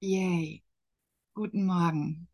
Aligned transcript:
Yay. 0.00 0.62
Guten 1.34 1.66
Morgen. 1.66 2.28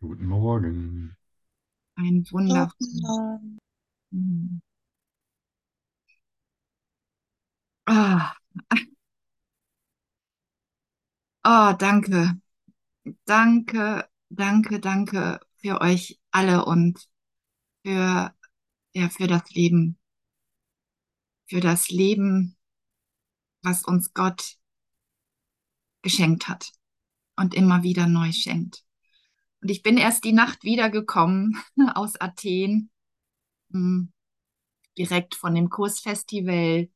Guten 0.00 0.26
Morgen. 0.26 1.16
Ein 1.96 2.24
wundervollen. 2.30 3.60
Ah. 7.86 8.34
Oh, 11.44 11.72
danke. 11.78 12.40
Danke, 13.26 14.08
danke, 14.30 14.80
danke 14.80 15.40
für 15.56 15.80
euch 15.80 16.18
alle 16.30 16.64
und 16.64 17.08
für, 17.84 18.34
ja, 18.94 19.08
für 19.10 19.26
das 19.26 19.50
Leben. 19.50 19.98
Für 21.46 21.60
das 21.60 21.88
Leben, 21.88 22.57
was 23.62 23.84
uns 23.84 24.14
Gott 24.14 24.56
geschenkt 26.02 26.48
hat 26.48 26.72
und 27.36 27.54
immer 27.54 27.82
wieder 27.82 28.06
neu 28.06 28.32
schenkt. 28.32 28.84
Und 29.60 29.70
ich 29.70 29.82
bin 29.82 29.96
erst 29.96 30.24
die 30.24 30.32
Nacht 30.32 30.62
wiedergekommen 30.64 31.60
aus 31.94 32.20
Athen, 32.20 32.90
hm, 33.70 34.12
direkt 34.96 35.34
von 35.34 35.54
dem 35.54 35.68
Kursfestival 35.68 36.88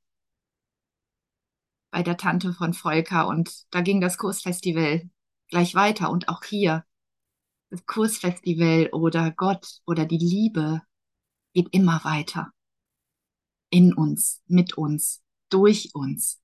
bei 1.91 2.03
der 2.03 2.17
Tante 2.17 2.53
von 2.53 2.75
Volker. 2.75 3.29
Und 3.29 3.67
da 3.71 3.81
ging 3.81 4.01
das 4.01 4.19
Kursfestival 4.19 5.09
gleich 5.49 5.75
weiter. 5.75 6.11
Und 6.11 6.29
auch 6.29 6.43
hier, 6.45 6.85
das 7.71 7.87
Kursfestival 7.87 8.91
oder 8.93 9.31
Gott 9.31 9.81
oder 9.87 10.05
die 10.05 10.19
Liebe 10.19 10.83
geht 11.55 11.69
immer 11.73 12.05
weiter. 12.05 12.53
In 13.71 13.95
uns, 13.95 14.43
mit 14.47 14.75
uns, 14.77 15.23
durch 15.49 15.95
uns. 15.95 16.42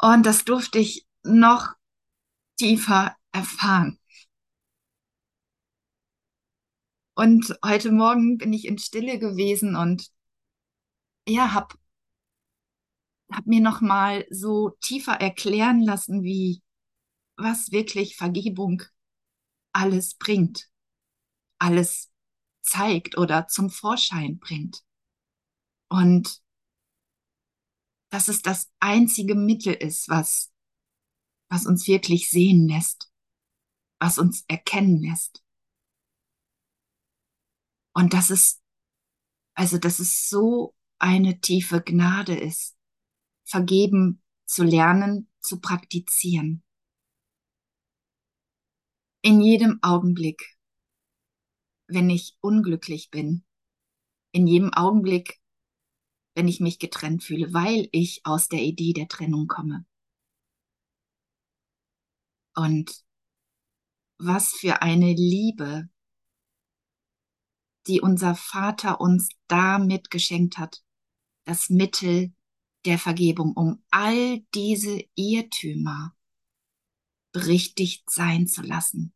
Und 0.00 0.24
das 0.24 0.44
durfte 0.44 0.78
ich 0.78 1.06
noch 1.24 1.74
tiefer 2.56 3.16
erfahren. 3.32 3.98
Und 7.14 7.58
heute 7.64 7.90
Morgen 7.90 8.38
bin 8.38 8.52
ich 8.52 8.64
in 8.64 8.78
Stille 8.78 9.18
gewesen 9.18 9.74
und 9.74 10.08
ja, 11.26 11.52
hab, 11.52 11.74
hab 13.32 13.46
mir 13.46 13.60
noch 13.60 13.80
mal 13.80 14.24
so 14.30 14.70
tiefer 14.80 15.14
erklären 15.14 15.82
lassen, 15.82 16.22
wie 16.22 16.62
was 17.36 17.72
wirklich 17.72 18.16
Vergebung 18.16 18.82
alles 19.72 20.14
bringt, 20.14 20.70
alles 21.58 22.10
zeigt 22.62 23.18
oder 23.18 23.48
zum 23.48 23.70
Vorschein 23.70 24.38
bringt. 24.38 24.84
Und 25.88 26.40
dass 28.10 28.28
es 28.28 28.42
das 28.42 28.70
einzige 28.80 29.34
Mittel 29.34 29.74
ist, 29.74 30.08
was, 30.08 30.52
was 31.50 31.66
uns 31.66 31.86
wirklich 31.86 32.30
sehen 32.30 32.68
lässt, 32.68 33.12
was 33.98 34.18
uns 34.18 34.44
erkennen 34.48 35.02
lässt. 35.02 35.44
Und 37.92 38.14
dass 38.14 38.30
es, 38.30 38.62
also, 39.54 39.78
dass 39.78 39.98
es 39.98 40.28
so 40.28 40.74
eine 40.98 41.40
tiefe 41.40 41.82
Gnade 41.82 42.38
ist, 42.38 42.76
vergeben 43.44 44.22
zu 44.46 44.64
lernen, 44.64 45.30
zu 45.40 45.60
praktizieren. 45.60 46.62
In 49.22 49.40
jedem 49.40 49.78
Augenblick, 49.82 50.56
wenn 51.86 52.08
ich 52.08 52.36
unglücklich 52.40 53.10
bin, 53.10 53.44
in 54.32 54.46
jedem 54.46 54.72
Augenblick, 54.72 55.40
wenn 56.38 56.46
ich 56.46 56.60
mich 56.60 56.78
getrennt 56.78 57.24
fühle, 57.24 57.52
weil 57.52 57.88
ich 57.90 58.20
aus 58.24 58.46
der 58.46 58.60
Idee 58.60 58.92
der 58.92 59.08
Trennung 59.08 59.48
komme. 59.48 59.84
Und 62.54 63.04
was 64.18 64.52
für 64.52 64.80
eine 64.80 65.12
Liebe, 65.14 65.88
die 67.88 68.00
unser 68.00 68.36
Vater 68.36 69.00
uns 69.00 69.30
damit 69.48 70.12
geschenkt 70.12 70.58
hat, 70.58 70.84
das 71.44 71.70
Mittel 71.70 72.32
der 72.84 73.00
Vergebung, 73.00 73.54
um 73.54 73.82
all 73.90 74.38
diese 74.54 75.02
Irrtümer 75.16 76.16
berichtigt 77.32 78.08
sein 78.10 78.46
zu 78.46 78.62
lassen. 78.62 79.12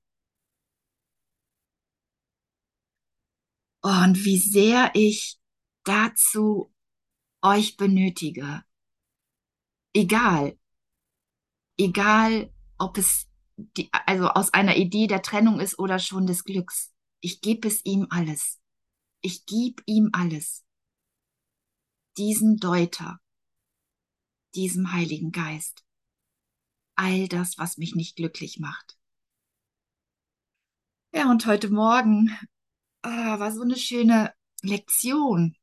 Und 3.81 4.25
wie 4.25 4.39
sehr 4.39 4.91
ich 4.95 5.39
dazu 5.85 6.72
euch 7.43 7.77
benötige. 7.77 8.65
Egal. 9.95 10.59
Egal, 11.77 12.53
ob 12.79 12.99
es 12.99 13.29
die, 13.57 13.91
also 13.93 14.29
aus 14.29 14.53
einer 14.53 14.77
Idee 14.77 15.07
der 15.07 15.23
Trennung 15.23 15.61
ist 15.61 15.79
oder 15.79 15.99
schon 15.99 16.27
des 16.27 16.45
Glücks. 16.45 16.93
Ich 17.21 17.41
gebe 17.41 17.69
es 17.69 17.85
ihm 17.85 18.07
alles. 18.11 18.61
Ich 19.21 19.47
gebe 19.47 19.83
ihm 19.87 20.11
alles. 20.13 20.65
Diesen 22.17 22.59
Deuter, 22.59 23.21
diesem 24.55 24.93
Heiligen 24.93 25.33
Geist. 25.33 25.85
All 26.95 27.29
das, 27.29 27.59
was 27.59 27.79
mich 27.79 27.95
nicht 27.95 28.17
glücklich 28.17 28.59
macht. 28.59 28.99
Ja, 31.15 31.31
und 31.31 31.47
heute 31.47 31.71
Morgen 31.71 32.37
ah, 33.03 33.39
war 33.39 33.53
so 33.53 33.63
eine 33.63 33.77
schöne 33.77 34.35
Lektion. 34.63 35.57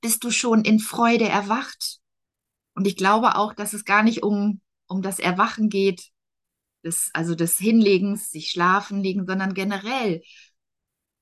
Bist 0.00 0.24
du 0.24 0.30
schon 0.30 0.64
in 0.64 0.78
Freude 0.78 1.28
erwacht? 1.28 2.00
Und 2.74 2.86
ich 2.86 2.96
glaube 2.96 3.36
auch, 3.36 3.54
dass 3.54 3.72
es 3.72 3.84
gar 3.84 4.02
nicht 4.02 4.22
um, 4.22 4.60
um 4.86 5.02
das 5.02 5.18
Erwachen 5.18 5.68
geht, 5.68 6.10
des, 6.84 7.10
also 7.12 7.34
des 7.34 7.58
Hinlegens, 7.58 8.30
sich 8.30 8.50
schlafen 8.50 9.02
legen, 9.02 9.26
sondern 9.26 9.54
generell 9.54 10.22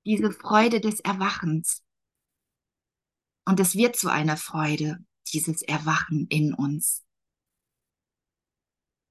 diese 0.04 0.30
Freude 0.30 0.80
des 0.80 1.00
Erwachens. 1.00 1.82
Und 3.44 3.60
es 3.60 3.74
wird 3.74 3.96
zu 3.96 4.08
einer 4.08 4.36
Freude, 4.36 4.98
dieses 5.32 5.62
Erwachen 5.62 6.26
in 6.28 6.54
uns, 6.54 7.04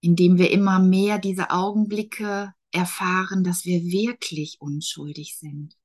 indem 0.02 0.38
wir 0.38 0.52
immer 0.52 0.80
mehr 0.80 1.20
diese 1.20 1.50
Augenblicke 1.50 2.54
erfahren, 2.72 3.44
dass 3.44 3.66
wir 3.66 3.82
wirklich 3.84 4.58
unschuldig 4.60 5.38
sind, 5.38 5.76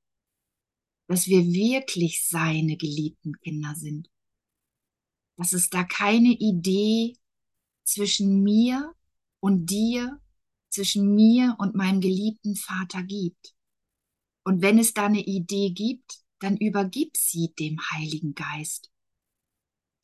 dass 1.10 1.26
wir 1.26 1.44
wirklich 1.44 2.24
seine 2.28 2.76
geliebten 2.76 3.32
Kinder 3.40 3.74
sind, 3.74 4.08
dass 5.36 5.52
es 5.52 5.68
da 5.68 5.82
keine 5.82 6.28
Idee 6.28 7.16
zwischen 7.82 8.44
mir 8.44 8.94
und 9.40 9.66
dir, 9.66 10.20
zwischen 10.68 11.12
mir 11.16 11.56
und 11.58 11.74
meinem 11.74 12.00
geliebten 12.00 12.54
Vater 12.54 13.02
gibt. 13.02 13.56
Und 14.44 14.62
wenn 14.62 14.78
es 14.78 14.94
da 14.94 15.06
eine 15.06 15.24
Idee 15.24 15.70
gibt, 15.70 16.20
dann 16.38 16.56
übergib 16.56 17.16
sie 17.16 17.52
dem 17.58 17.80
Heiligen 17.90 18.36
Geist. 18.36 18.88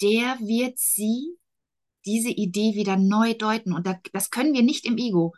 Der 0.03 0.41
wird 0.41 0.77
sie, 0.77 1.39
diese 2.05 2.31
Idee 2.31 2.75
wieder 2.75 2.97
neu 2.97 3.35
deuten. 3.35 3.73
Und 3.73 3.87
das 4.13 4.31
können 4.31 4.55
wir 4.55 4.65
nicht 4.65 4.85
im 4.85 4.99
Ego. 4.99 5.37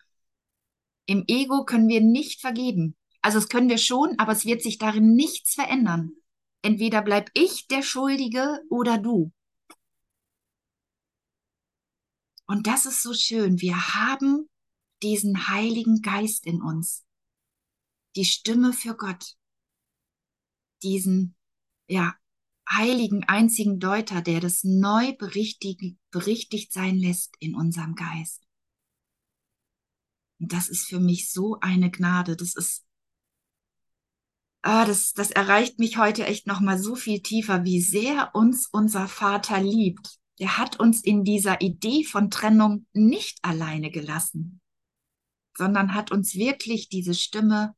Im 1.04 1.24
Ego 1.26 1.66
können 1.66 1.90
wir 1.90 2.00
nicht 2.00 2.40
vergeben. 2.40 2.96
Also 3.20 3.38
es 3.38 3.48
können 3.48 3.68
wir 3.68 3.78
schon, 3.78 4.18
aber 4.18 4.32
es 4.32 4.44
wird 4.44 4.62
sich 4.62 4.78
darin 4.78 5.14
nichts 5.14 5.54
verändern. 5.54 6.12
Entweder 6.62 7.02
bleib 7.02 7.30
ich 7.34 7.66
der 7.66 7.82
Schuldige 7.82 8.62
oder 8.70 8.98
du. 8.98 9.32
Und 12.46 12.66
das 12.66 12.86
ist 12.86 13.02
so 13.02 13.12
schön. 13.12 13.60
Wir 13.60 13.94
haben 13.94 14.48
diesen 15.02 15.48
Heiligen 15.48 16.00
Geist 16.00 16.46
in 16.46 16.62
uns. 16.62 17.04
Die 18.16 18.24
Stimme 18.24 18.72
für 18.72 18.96
Gott. 18.96 19.36
Diesen, 20.82 21.36
ja, 21.88 22.16
heiligen 22.70 23.24
einzigen 23.24 23.80
Deuter, 23.80 24.22
der 24.22 24.40
das 24.40 24.64
neu 24.64 25.14
berichtigt, 25.16 25.98
berichtigt 26.10 26.72
sein 26.72 26.96
lässt 26.98 27.36
in 27.38 27.54
unserem 27.54 27.94
Geist. 27.94 28.46
Und 30.40 30.52
das 30.52 30.68
ist 30.68 30.86
für 30.86 31.00
mich 31.00 31.30
so 31.30 31.58
eine 31.60 31.90
Gnade. 31.90 32.36
Das 32.36 32.54
ist, 32.54 32.86
ah, 34.62 34.84
das, 34.84 35.12
das 35.12 35.30
erreicht 35.30 35.78
mich 35.78 35.98
heute 35.98 36.26
echt 36.26 36.46
nochmal 36.46 36.78
so 36.78 36.94
viel 36.94 37.20
tiefer, 37.20 37.64
wie 37.64 37.80
sehr 37.80 38.34
uns 38.34 38.68
unser 38.70 39.08
Vater 39.08 39.60
liebt. 39.60 40.18
Der 40.38 40.58
hat 40.58 40.78
uns 40.78 41.02
in 41.02 41.24
dieser 41.24 41.60
Idee 41.60 42.04
von 42.04 42.30
Trennung 42.30 42.86
nicht 42.92 43.38
alleine 43.42 43.90
gelassen, 43.90 44.60
sondern 45.56 45.94
hat 45.94 46.12
uns 46.12 46.34
wirklich 46.34 46.88
diese 46.88 47.14
Stimme, 47.14 47.74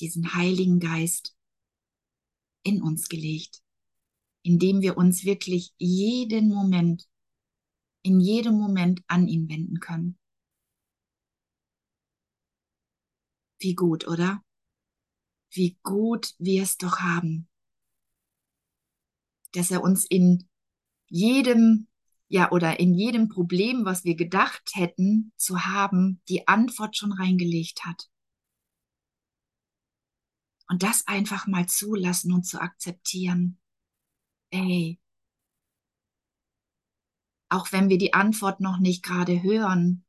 diesen 0.00 0.34
Heiligen 0.34 0.80
Geist 0.80 1.36
in 2.62 2.82
uns 2.82 3.08
gelegt, 3.08 3.62
indem 4.42 4.80
wir 4.80 4.96
uns 4.96 5.24
wirklich 5.24 5.74
jeden 5.76 6.48
Moment, 6.48 7.06
in 8.02 8.20
jedem 8.20 8.54
Moment 8.54 9.02
an 9.06 9.28
ihn 9.28 9.48
wenden 9.48 9.80
können. 9.80 10.18
Wie 13.58 13.74
gut, 13.74 14.06
oder? 14.06 14.42
Wie 15.54 15.78
gut 15.82 16.34
wir 16.38 16.62
es 16.62 16.76
doch 16.76 16.98
haben, 16.98 17.48
dass 19.52 19.70
er 19.70 19.82
uns 19.82 20.04
in 20.04 20.48
jedem 21.06 21.86
ja, 22.28 22.50
oder 22.50 22.80
in 22.80 22.94
jedem 22.94 23.28
Problem, 23.28 23.84
was 23.84 24.04
wir 24.04 24.16
gedacht 24.16 24.72
hätten 24.74 25.32
zu 25.36 25.66
haben, 25.66 26.20
die 26.28 26.48
Antwort 26.48 26.96
schon 26.96 27.12
reingelegt 27.12 27.84
hat. 27.84 28.10
Und 30.66 30.82
das 30.82 31.06
einfach 31.06 31.46
mal 31.46 31.66
zulassen 31.68 32.32
und 32.32 32.44
zu 32.44 32.60
akzeptieren. 32.60 33.60
Ey, 34.50 34.98
auch 37.48 37.70
wenn 37.70 37.88
wir 37.88 37.98
die 37.98 38.14
Antwort 38.14 38.60
noch 38.60 38.78
nicht 38.78 39.04
gerade 39.04 39.42
hören 39.42 40.03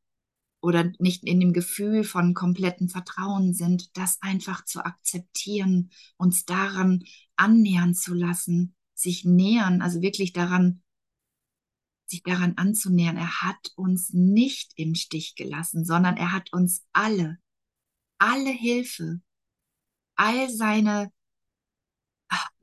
oder 0.66 0.92
nicht 0.98 1.24
in 1.24 1.40
dem 1.40 1.54
Gefühl 1.54 2.04
von 2.04 2.34
komplettem 2.34 2.90
Vertrauen 2.90 3.54
sind, 3.54 3.96
das 3.96 4.20
einfach 4.22 4.66
zu 4.66 4.84
akzeptieren, 4.84 5.92
uns 6.18 6.46
daran 6.46 7.04
annähern 7.36 7.94
zu 7.94 8.16
lassen, 8.16 8.76
sich 8.96 9.26
nähern, 9.26 9.84
also 9.84 10.02
wirklich 10.02 10.34
daran, 10.34 10.82
sich 12.08 12.24
daran 12.24 12.58
anzunähern. 12.58 13.16
Er 13.16 13.44
hat 13.44 13.74
uns 13.76 14.10
nicht 14.12 14.72
im 14.76 14.96
Stich 14.96 15.36
gelassen, 15.36 15.86
sondern 15.86 16.18
er 16.18 16.32
hat 16.32 16.52
uns 16.52 16.84
alle, 16.94 17.38
alle 18.18 18.50
Hilfe, 18.50 19.22
all 20.16 20.50
seine 20.50 21.12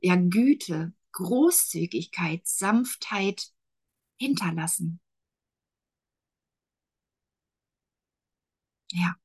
ja, 0.00 0.16
Güte, 0.16 0.93
Großzügigkeit, 1.12 2.49
Sanftheit 2.49 3.52
hinterlassen. 4.19 5.01
Ja. 8.93 9.17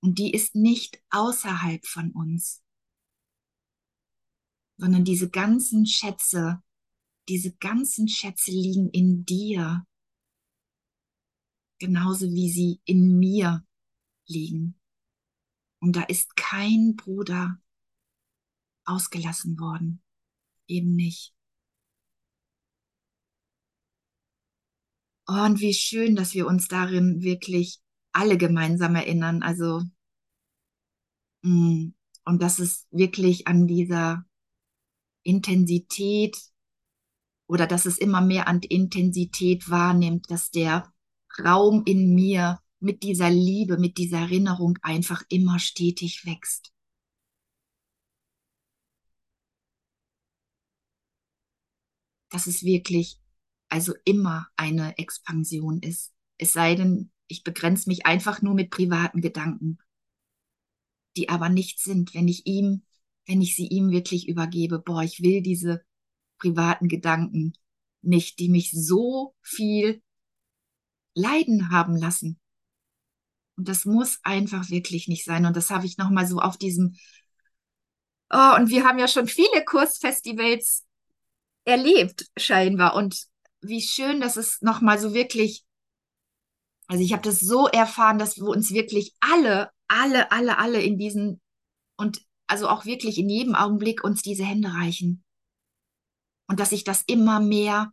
Und 0.00 0.18
die 0.18 0.32
ist 0.32 0.54
nicht 0.54 1.02
außerhalb 1.10 1.84
von 1.86 2.12
uns, 2.12 2.62
sondern 4.76 5.04
diese 5.04 5.28
ganzen 5.28 5.86
Schätze, 5.86 6.62
diese 7.28 7.56
ganzen 7.56 8.08
Schätze 8.08 8.52
liegen 8.52 8.90
in 8.90 9.24
dir, 9.24 9.86
genauso 11.80 12.26
wie 12.26 12.50
sie 12.50 12.80
in 12.84 13.18
mir 13.18 13.66
liegen. 14.26 14.78
Und 15.80 15.96
da 15.96 16.02
ist 16.02 16.36
kein 16.36 16.94
Bruder 16.96 17.60
ausgelassen 18.84 19.58
worden, 19.58 20.02
eben 20.66 20.94
nicht. 20.94 21.34
Oh, 25.26 25.44
und 25.44 25.60
wie 25.60 25.74
schön, 25.74 26.16
dass 26.16 26.34
wir 26.34 26.46
uns 26.46 26.68
darin 26.68 27.22
wirklich 27.22 27.82
alle 28.18 28.36
gemeinsam 28.36 28.96
erinnern. 28.96 29.42
Also, 29.42 29.82
mm, 31.42 31.92
und 32.24 32.42
dass 32.42 32.58
es 32.58 32.86
wirklich 32.90 33.46
an 33.46 33.66
dieser 33.66 34.24
Intensität 35.22 36.36
oder 37.46 37.66
dass 37.66 37.86
es 37.86 37.96
immer 37.98 38.20
mehr 38.20 38.48
an 38.48 38.60
Intensität 38.60 39.70
wahrnimmt, 39.70 40.30
dass 40.30 40.50
der 40.50 40.92
Raum 41.44 41.84
in 41.86 42.14
mir 42.14 42.60
mit 42.80 43.02
dieser 43.02 43.30
Liebe, 43.30 43.78
mit 43.78 43.98
dieser 43.98 44.18
Erinnerung 44.18 44.78
einfach 44.82 45.22
immer 45.28 45.58
stetig 45.58 46.26
wächst. 46.26 46.72
Dass 52.30 52.46
es 52.46 52.62
wirklich 52.62 53.20
also 53.68 53.94
immer 54.04 54.48
eine 54.56 54.98
Expansion 54.98 55.80
ist. 55.80 56.12
Es 56.38 56.52
sei 56.52 56.74
denn, 56.74 57.10
ich 57.28 57.44
begrenze 57.44 57.88
mich 57.88 58.06
einfach 58.06 58.42
nur 58.42 58.54
mit 58.54 58.70
privaten 58.70 59.20
Gedanken, 59.20 59.78
die 61.16 61.28
aber 61.28 61.48
nicht 61.48 61.80
sind, 61.80 62.14
wenn 62.14 62.28
ich 62.28 62.46
ihm, 62.46 62.82
wenn 63.26 63.40
ich 63.40 63.54
sie 63.54 63.66
ihm 63.66 63.90
wirklich 63.90 64.28
übergebe, 64.28 64.78
boah, 64.78 65.02
ich 65.02 65.22
will 65.22 65.42
diese 65.42 65.84
privaten 66.38 66.88
Gedanken 66.88 67.52
nicht, 68.02 68.38
die 68.38 68.48
mich 68.48 68.70
so 68.72 69.34
viel 69.42 70.02
leiden 71.14 71.70
haben 71.70 71.96
lassen. 71.96 72.38
Und 73.56 73.68
das 73.68 73.84
muss 73.84 74.20
einfach 74.22 74.70
wirklich 74.70 75.08
nicht 75.08 75.24
sein. 75.24 75.44
Und 75.44 75.56
das 75.56 75.70
habe 75.70 75.84
ich 75.84 75.98
nochmal 75.98 76.26
so 76.26 76.38
auf 76.38 76.56
diesem, 76.56 76.96
oh, 78.30 78.54
und 78.56 78.70
wir 78.70 78.84
haben 78.84 78.98
ja 78.98 79.08
schon 79.08 79.26
viele 79.26 79.64
Kursfestivals 79.64 80.86
erlebt, 81.64 82.26
scheinbar. 82.36 82.94
Und 82.94 83.26
wie 83.60 83.82
schön, 83.82 84.20
dass 84.20 84.36
es 84.36 84.62
nochmal 84.62 84.98
so 84.98 85.12
wirklich, 85.12 85.64
also 86.88 87.02
ich 87.02 87.12
habe 87.12 87.22
das 87.22 87.40
so 87.40 87.68
erfahren, 87.68 88.18
dass 88.18 88.36
wir 88.38 88.48
uns 88.48 88.72
wirklich 88.72 89.14
alle, 89.20 89.70
alle, 89.86 90.32
alle, 90.32 90.58
alle 90.58 90.82
in 90.82 90.98
diesen 90.98 91.40
und 91.96 92.22
also 92.46 92.68
auch 92.68 92.86
wirklich 92.86 93.18
in 93.18 93.28
jedem 93.28 93.54
Augenblick 93.54 94.02
uns 94.02 94.22
diese 94.22 94.44
Hände 94.44 94.72
reichen. 94.72 95.22
Und 96.48 96.60
dass 96.60 96.72
ich 96.72 96.82
das 96.82 97.02
immer 97.06 97.40
mehr 97.40 97.92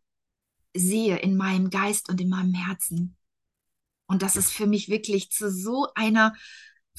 sehe 0.74 1.18
in 1.18 1.36
meinem 1.36 1.70
Geist 1.70 2.10
und 2.10 2.22
in 2.22 2.30
meinem 2.30 2.54
Herzen. 2.54 3.18
Und 4.08 4.22
dass 4.22 4.38
es 4.38 4.50
für 4.50 4.66
mich 4.66 4.88
wirklich 4.88 5.30
zu 5.30 5.52
so 5.52 5.90
einer 5.96 6.34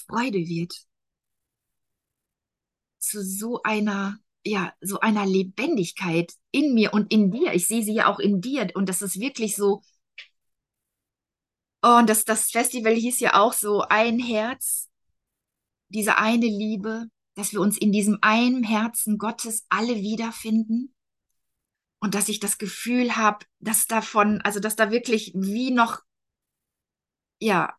Freude 0.07 0.39
wird. 0.39 0.75
Zu 2.99 3.25
so 3.25 3.63
einer 3.63 4.19
ja, 4.47 4.73
so 4.81 5.01
einer 5.01 5.27
Lebendigkeit 5.27 6.33
in 6.53 6.75
mir 6.75 6.95
und 6.95 7.13
in 7.13 7.31
dir. 7.31 7.53
Ich 7.53 7.67
sehe 7.67 7.83
sie 7.83 7.95
ja 7.95 8.07
auch 8.07 8.21
in 8.21 8.41
dir. 8.41 8.69
Und 8.75 8.89
das 8.89 9.03
ist 9.03 9.19
wirklich 9.19 9.57
so. 9.57 9.83
Oh, 11.89 11.99
und 11.99 12.11
das, 12.11 12.25
das 12.25 12.51
Festival 12.51 12.95
hieß 12.95 13.21
ja 13.21 13.35
auch 13.35 13.53
so 13.53 13.83
ein 13.83 14.19
Herz, 14.19 14.91
diese 15.89 16.19
eine 16.19 16.47
Liebe, 16.47 17.07
dass 17.37 17.53
wir 17.53 17.61
uns 17.61 17.79
in 17.79 17.93
diesem 17.93 18.19
einen 18.23 18.65
Herzen 18.65 19.19
Gottes 19.19 19.67
alle 19.69 19.95
wiederfinden. 19.95 20.93
Und 22.01 22.17
dass 22.17 22.29
ich 22.29 22.41
das 22.41 22.59
Gefühl 22.59 23.15
habe, 23.15 23.47
dass 23.61 23.87
davon, 23.87 24.41
also 24.41 24.59
dass 24.59 24.75
da 24.75 24.91
wirklich 24.91 25.31
wie 25.37 25.71
noch, 25.71 26.01
ja, 27.39 27.73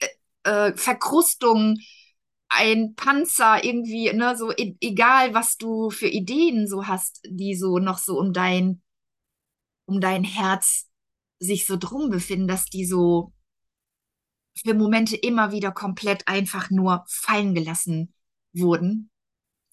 äh, 0.00 0.08
äh 0.42 0.76
Verkrustungen 0.76 1.78
ein 2.48 2.96
Panzer 2.96 3.62
irgendwie, 3.62 4.12
ne, 4.12 4.36
so 4.36 4.50
e 4.50 4.74
egal, 4.80 5.34
was 5.34 5.56
du 5.56 5.90
für 5.90 6.08
Ideen 6.08 6.66
so 6.66 6.88
hast, 6.88 7.20
die 7.24 7.54
so 7.54 7.78
noch 7.78 7.98
so 7.98 8.18
um 8.18 8.32
dein, 8.32 8.82
um 9.86 10.00
dein 10.00 10.24
Herz 10.24 10.89
sich 11.40 11.66
so 11.66 11.76
drum 11.76 12.10
befinden, 12.10 12.46
dass 12.46 12.66
die 12.66 12.86
so 12.86 13.32
für 14.56 14.74
Momente 14.74 15.16
immer 15.16 15.52
wieder 15.52 15.72
komplett 15.72 16.28
einfach 16.28 16.70
nur 16.70 17.04
fallen 17.08 17.54
gelassen 17.54 18.14
wurden 18.52 19.10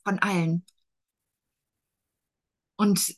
von 0.04 0.20
allen. 0.20 0.66
Und 2.78 3.16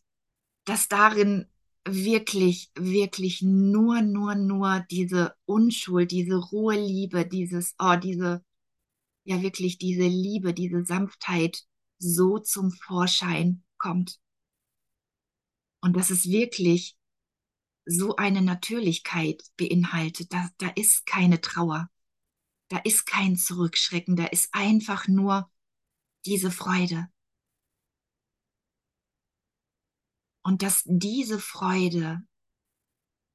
dass 0.66 0.88
darin 0.88 1.48
wirklich, 1.86 2.72
wirklich 2.76 3.42
nur, 3.42 4.02
nur, 4.02 4.36
nur 4.36 4.86
diese 4.92 5.36
Unschuld, 5.46 6.12
diese 6.12 6.36
rohe 6.36 6.76
Liebe, 6.76 7.26
dieses, 7.26 7.76
oh, 7.80 7.96
diese 7.96 8.44
ja 9.30 9.42
wirklich 9.44 9.78
diese 9.78 10.08
Liebe, 10.08 10.54
diese 10.54 10.84
Sanftheit 10.84 11.64
so 12.00 12.40
zum 12.40 12.72
Vorschein 12.72 13.64
kommt. 13.78 14.20
Und 15.82 15.96
dass 15.96 16.10
es 16.10 16.28
wirklich 16.28 16.98
so 17.90 18.16
eine 18.16 18.42
Natürlichkeit 18.42 19.44
beinhaltet. 19.58 20.34
Da, 20.34 20.50
da 20.58 20.70
ist 20.70 21.06
keine 21.06 21.42
Trauer, 21.42 21.90
da 22.70 22.78
ist 22.80 23.06
kein 23.06 23.36
Zurückschrecken, 23.36 24.16
da 24.16 24.26
ist 24.26 24.50
einfach 24.54 25.08
nur 25.08 25.50
diese 26.26 26.52
Freude. 26.52 27.08
Und 30.42 30.62
dass 30.62 30.84
diese 30.86 31.40
Freude 31.40 32.22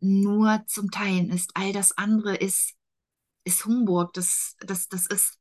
nur 0.00 0.64
zum 0.66 0.90
Teilen 0.90 1.30
ist. 1.30 1.50
All 1.54 1.73
das 1.73 1.92
andere 1.92 2.37
ist, 2.37 2.75
ist 3.44 3.64
Humburg, 3.64 4.12
das, 4.12 4.56
das, 4.61 4.88
das 4.88 5.06
ist 5.06 5.38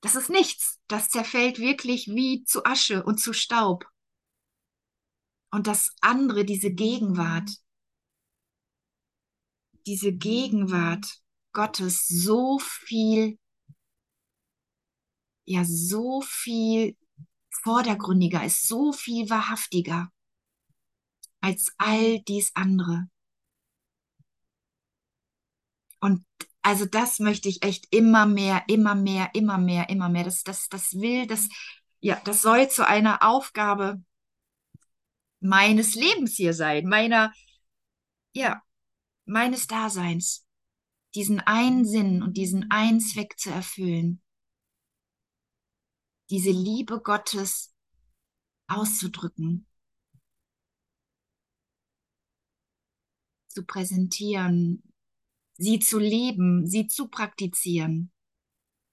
das 0.00 0.14
ist 0.14 0.30
nichts. 0.30 0.78
Das 0.86 1.08
zerfällt 1.08 1.58
wirklich 1.58 2.06
wie 2.06 2.44
zu 2.44 2.64
Asche 2.64 3.02
und 3.02 3.18
zu 3.18 3.32
Staub. 3.32 3.86
Und 5.50 5.66
das 5.66 5.96
andere, 6.00 6.44
diese 6.44 6.70
Gegenwart, 6.70 7.50
diese 9.86 10.12
Gegenwart 10.12 11.20
Gottes 11.52 12.06
so 12.06 12.58
viel, 12.58 13.38
ja, 15.44 15.64
so 15.64 16.20
viel 16.22 16.96
vordergründiger 17.62 18.44
ist, 18.44 18.66
so 18.68 18.92
viel 18.92 19.30
wahrhaftiger 19.30 20.12
als 21.40 21.72
all 21.78 22.20
dies 22.20 22.50
andere. 22.54 23.08
Und 26.00 26.24
also 26.62 26.84
das 26.84 27.20
möchte 27.20 27.48
ich 27.48 27.62
echt 27.62 27.86
immer 27.94 28.26
mehr, 28.26 28.64
immer 28.68 28.94
mehr, 28.94 29.30
immer 29.34 29.56
mehr, 29.56 29.88
immer 29.88 30.08
mehr. 30.08 30.24
Das, 30.24 30.42
das, 30.42 30.68
das 30.68 30.94
will, 30.94 31.26
das, 31.26 31.48
ja, 32.00 32.20
das 32.24 32.42
soll 32.42 32.68
zu 32.68 32.86
einer 32.86 33.22
Aufgabe 33.22 34.02
meines 35.40 35.94
Lebens 35.94 36.34
hier 36.34 36.54
sein, 36.54 36.86
meiner, 36.86 37.32
ja, 38.34 38.62
meines 39.26 39.66
Daseins, 39.66 40.46
diesen 41.14 41.40
einen 41.40 41.84
Sinn 41.84 42.22
und 42.22 42.36
diesen 42.36 42.70
einen 42.70 43.00
Zweck 43.00 43.38
zu 43.38 43.50
erfüllen, 43.50 44.22
diese 46.30 46.50
Liebe 46.50 47.00
Gottes 47.00 47.74
auszudrücken. 48.66 49.66
zu 53.56 53.64
präsentieren, 53.64 54.82
sie 55.56 55.78
zu 55.78 55.98
leben, 55.98 56.66
sie 56.66 56.88
zu 56.88 57.08
praktizieren 57.08 58.12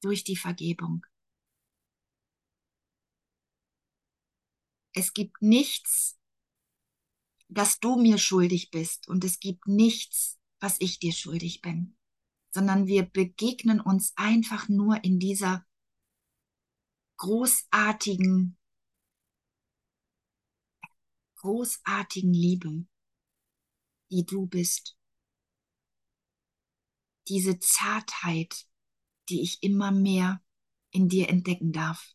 durch 0.02 0.24
die 0.24 0.38
Vergebung. 0.38 1.06
Es 4.94 5.14
gibt 5.14 5.42
nichts, 5.42 6.18
dass 7.54 7.80
du 7.80 7.96
mir 7.96 8.18
schuldig 8.18 8.72
bist 8.72 9.08
und 9.08 9.24
es 9.24 9.40
gibt 9.40 9.68
nichts, 9.68 10.40
was 10.60 10.78
ich 10.80 11.00
dir 11.00 11.14
schuldig 11.14 11.62
bin, 11.62 11.98
sondern 12.52 12.88
wir 12.88 13.04
begegnen 13.04 13.80
uns 13.80 14.14
einfach 14.16 14.70
nur 14.70 15.04
in 15.04 15.20
dieser 15.20 15.66
großartigen, 17.18 18.58
großartigen 21.38 22.34
Liebe, 22.34 22.86
die 24.10 24.26
du 24.26 24.48
bist. 24.48 24.98
Diese 27.28 27.60
Zartheit, 27.60 28.68
die 29.30 29.42
ich 29.42 29.64
immer 29.64 29.92
mehr 29.92 30.44
in 30.92 31.08
dir 31.08 31.30
entdecken 31.30 31.72
darf. 31.72 32.14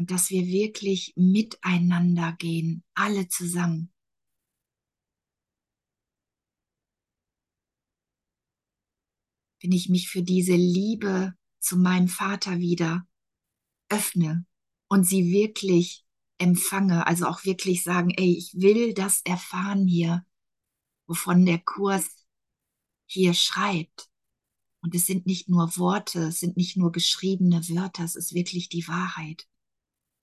Und 0.00 0.10
dass 0.10 0.30
wir 0.30 0.46
wirklich 0.46 1.12
miteinander 1.14 2.32
gehen, 2.38 2.82
alle 2.94 3.28
zusammen. 3.28 3.92
Wenn 9.60 9.72
ich 9.72 9.90
mich 9.90 10.08
für 10.08 10.22
diese 10.22 10.54
Liebe 10.54 11.34
zu 11.58 11.76
meinem 11.76 12.08
Vater 12.08 12.60
wieder 12.60 13.06
öffne 13.90 14.46
und 14.88 15.04
sie 15.04 15.32
wirklich 15.32 16.06
empfange, 16.38 17.06
also 17.06 17.26
auch 17.26 17.44
wirklich 17.44 17.82
sagen, 17.82 18.08
ey, 18.08 18.38
ich 18.38 18.54
will 18.54 18.94
das 18.94 19.20
erfahren 19.26 19.86
hier, 19.86 20.24
wovon 21.08 21.44
der 21.44 21.58
Kurs 21.58 22.26
hier 23.04 23.34
schreibt. 23.34 24.08
Und 24.80 24.94
es 24.94 25.04
sind 25.04 25.26
nicht 25.26 25.50
nur 25.50 25.76
Worte, 25.76 26.28
es 26.28 26.40
sind 26.40 26.56
nicht 26.56 26.78
nur 26.78 26.90
geschriebene 26.90 27.68
Wörter, 27.68 28.04
es 28.04 28.16
ist 28.16 28.32
wirklich 28.32 28.70
die 28.70 28.88
Wahrheit. 28.88 29.46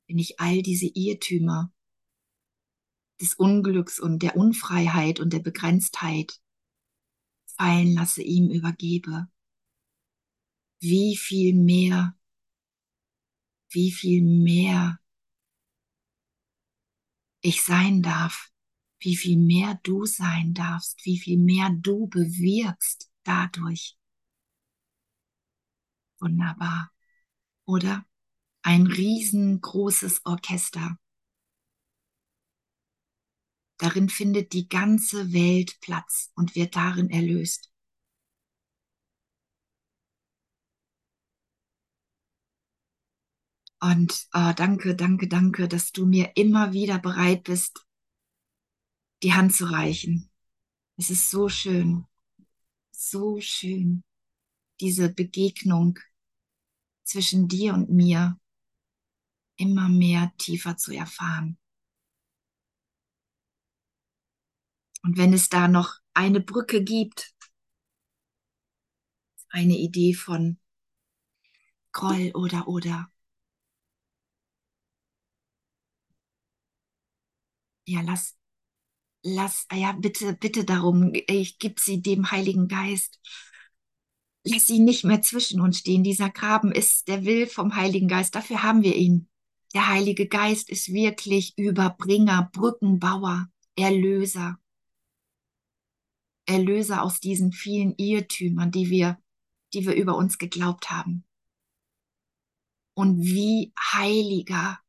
Wenn 0.08 0.20
ich 0.20 0.40
all 0.40 0.62
diese 0.62 0.88
Irrtümer 0.88 1.72
des 3.20 3.34
Unglücks 3.34 4.00
und 4.00 4.24
der 4.24 4.38
Unfreiheit 4.38 5.20
und 5.20 5.34
der 5.34 5.40
Begrenztheit 5.40 6.40
fallen 7.46 7.94
lasse, 7.94 8.22
ihm 8.22 8.50
übergebe, 8.50 9.28
wie 10.80 11.18
viel 11.18 11.56
mehr, 11.56 12.16
wie 13.70 13.92
viel 13.92 14.24
mehr 14.24 15.00
ich 17.42 17.64
sein 17.64 18.02
darf, 18.02 18.52
wie 19.00 19.16
viel 19.16 19.38
mehr 19.38 19.80
du 19.84 20.06
sein 20.06 20.54
darfst, 20.54 21.06
wie 21.06 21.18
viel 21.20 21.38
mehr 21.38 21.70
du 21.82 22.08
bewirkst 22.08 23.12
dadurch. 23.24 23.98
Wunderbar, 26.20 26.92
oder? 27.66 28.06
Ein 28.70 28.86
riesengroßes 28.86 30.26
Orchester. 30.26 31.00
Darin 33.78 34.10
findet 34.10 34.52
die 34.52 34.68
ganze 34.68 35.32
Welt 35.32 35.80
Platz 35.80 36.34
und 36.36 36.54
wird 36.54 36.76
darin 36.76 37.10
erlöst. 37.10 37.72
Und 43.80 44.28
oh, 44.34 44.52
danke, 44.54 44.98
danke, 44.98 45.30
danke, 45.30 45.70
dass 45.70 45.94
du 45.94 46.06
mir 46.06 46.34
immer 46.36 46.74
wieder 46.74 47.00
bereit 47.00 47.46
bist, 47.46 47.88
die 49.24 49.32
Hand 49.32 49.56
zu 49.56 49.72
reichen. 49.72 50.30
Es 50.98 51.10
ist 51.10 51.32
so 51.32 51.48
schön, 51.48 52.06
so 52.92 53.40
schön, 53.40 54.04
diese 54.82 55.08
Begegnung 55.08 56.00
zwischen 57.06 57.48
dir 57.48 57.74
und 57.74 57.90
mir 57.90 58.38
immer 59.58 59.90
mehr 59.90 60.32
tiefer 60.38 60.78
zu 60.78 60.94
erfahren. 60.94 61.58
Und 65.04 65.18
wenn 65.18 65.34
es 65.34 65.50
da 65.50 65.68
noch 65.68 65.96
eine 66.14 66.40
Brücke 66.42 66.84
gibt, 66.84 67.34
eine 69.50 69.78
Idee 69.78 70.14
von 70.14 70.58
Groll 71.92 72.32
oder 72.34 72.68
oder, 72.70 73.12
ja, 77.86 78.02
lass, 78.02 78.38
lass, 79.24 79.66
ah 79.70 79.76
ja, 79.78 79.92
bitte, 79.94 80.34
bitte 80.34 80.66
darum, 80.66 81.12
ich 81.14 81.60
gebe 81.60 81.80
sie 81.80 82.02
dem 82.02 82.32
Heiligen 82.32 82.68
Geist. 82.68 83.20
Lass 84.44 84.66
sie 84.68 84.80
nicht 84.80 85.04
mehr 85.04 85.22
zwischen 85.22 85.62
uns 85.62 85.80
stehen. 85.80 86.04
Dieser 86.04 86.30
Graben 86.30 86.72
ist 86.72 87.08
der 87.08 87.26
Will 87.26 87.48
vom 87.48 87.76
Heiligen 87.76 88.08
Geist. 88.08 88.36
Dafür 88.36 88.64
haben 88.64 88.82
wir 88.84 88.96
ihn. 88.96 89.30
Der 89.74 89.88
Heilige 89.88 90.28
Geist 90.28 90.70
ist 90.70 90.94
wirklich 90.94 91.58
Überbringer, 91.58 92.50
Brückenbauer, 92.54 93.50
Erlöser. 93.76 94.60
Erlöser 96.46 97.04
aus 97.04 97.20
diesen 97.20 97.52
vielen 97.52 97.94
Irrtümern, 97.98 98.72
die 98.72 98.90
wir, 98.90 99.22
die 99.74 99.86
wir 99.86 99.96
über 99.96 100.16
uns 100.16 100.38
geglaubt 100.38 100.90
haben. 100.90 101.26
Und 102.94 103.22
wie 103.22 103.74
heiliger 103.94 104.80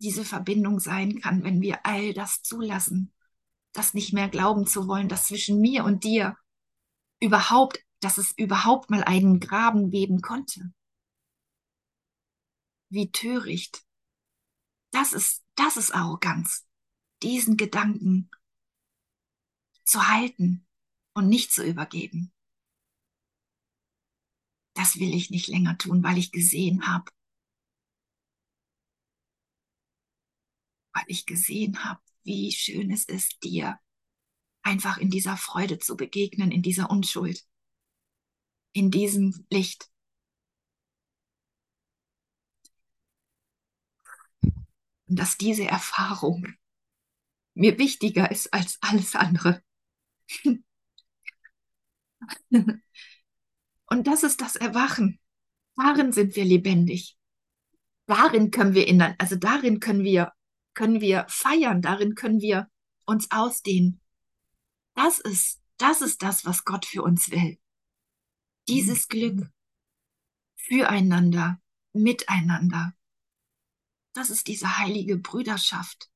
diese 0.00 0.24
Verbindung 0.24 0.80
sein 0.80 1.20
kann, 1.20 1.44
wenn 1.44 1.60
wir 1.60 1.84
all 1.84 2.14
das 2.14 2.42
zulassen, 2.42 3.12
das 3.72 3.94
nicht 3.94 4.12
mehr 4.12 4.28
glauben 4.28 4.66
zu 4.66 4.88
wollen, 4.88 5.08
dass 5.08 5.26
zwischen 5.26 5.60
mir 5.60 5.84
und 5.84 6.04
dir 6.04 6.36
überhaupt, 7.20 7.84
dass 8.00 8.18
es 8.18 8.32
überhaupt 8.36 8.90
mal 8.90 9.04
einen 9.04 9.40
Graben 9.40 9.90
geben 9.90 10.22
konnte. 10.22 10.72
Wie 12.90 13.10
töricht. 13.10 13.86
Das 14.90 15.12
ist, 15.12 15.44
das 15.54 15.76
ist 15.76 15.92
Arroganz. 15.92 16.66
Diesen 17.22 17.56
Gedanken 17.56 18.30
zu 19.84 20.06
halten 20.08 20.66
und 21.14 21.28
nicht 21.28 21.52
zu 21.52 21.64
übergeben. 21.64 22.32
Das 24.74 24.98
will 24.98 25.14
ich 25.14 25.30
nicht 25.30 25.48
länger 25.48 25.78
tun, 25.78 26.02
weil 26.02 26.18
ich 26.18 26.32
gesehen 26.32 26.86
habe, 26.86 27.10
weil 30.92 31.04
ich 31.06 31.26
gesehen 31.26 31.84
habe, 31.84 32.00
wie 32.22 32.52
schön 32.52 32.90
es 32.90 33.04
ist, 33.04 33.42
dir 33.42 33.78
einfach 34.62 34.98
in 34.98 35.10
dieser 35.10 35.36
Freude 35.36 35.78
zu 35.78 35.96
begegnen, 35.96 36.52
in 36.52 36.62
dieser 36.62 36.90
Unschuld, 36.90 37.46
in 38.72 38.90
diesem 38.90 39.46
Licht. 39.50 39.89
Und 45.10 45.18
dass 45.18 45.36
diese 45.36 45.64
Erfahrung 45.64 46.54
mir 47.54 47.78
wichtiger 47.78 48.30
ist 48.30 48.54
als 48.54 48.78
alles 48.80 49.14
andere. 49.14 49.62
Und 52.50 54.06
das 54.06 54.22
ist 54.22 54.40
das 54.40 54.56
Erwachen. 54.56 55.20
Darin 55.76 56.12
sind 56.12 56.36
wir 56.36 56.44
lebendig. 56.44 57.18
Darin 58.06 58.50
können 58.50 58.74
wir 58.74 58.88
in, 58.88 59.02
also 59.02 59.36
darin 59.36 59.80
können 59.80 60.04
wir 60.04 60.32
können 60.74 61.00
wir 61.00 61.26
feiern, 61.28 61.82
darin 61.82 62.14
können 62.14 62.40
wir 62.40 62.70
uns 63.04 63.30
ausdehnen. 63.30 64.00
Das 64.94 65.18
ist, 65.18 65.60
das 65.76 66.00
ist 66.00 66.22
das, 66.22 66.44
was 66.44 66.64
Gott 66.64 66.86
für 66.86 67.02
uns 67.02 67.30
will. 67.30 67.58
Dieses 68.68 69.08
Glück 69.08 69.50
füreinander, 70.56 71.60
miteinander. 71.92 72.94
Das 74.12 74.30
ist 74.30 74.46
diese 74.46 74.78
heilige 74.78 75.16
Brüderschaft. 75.16 76.10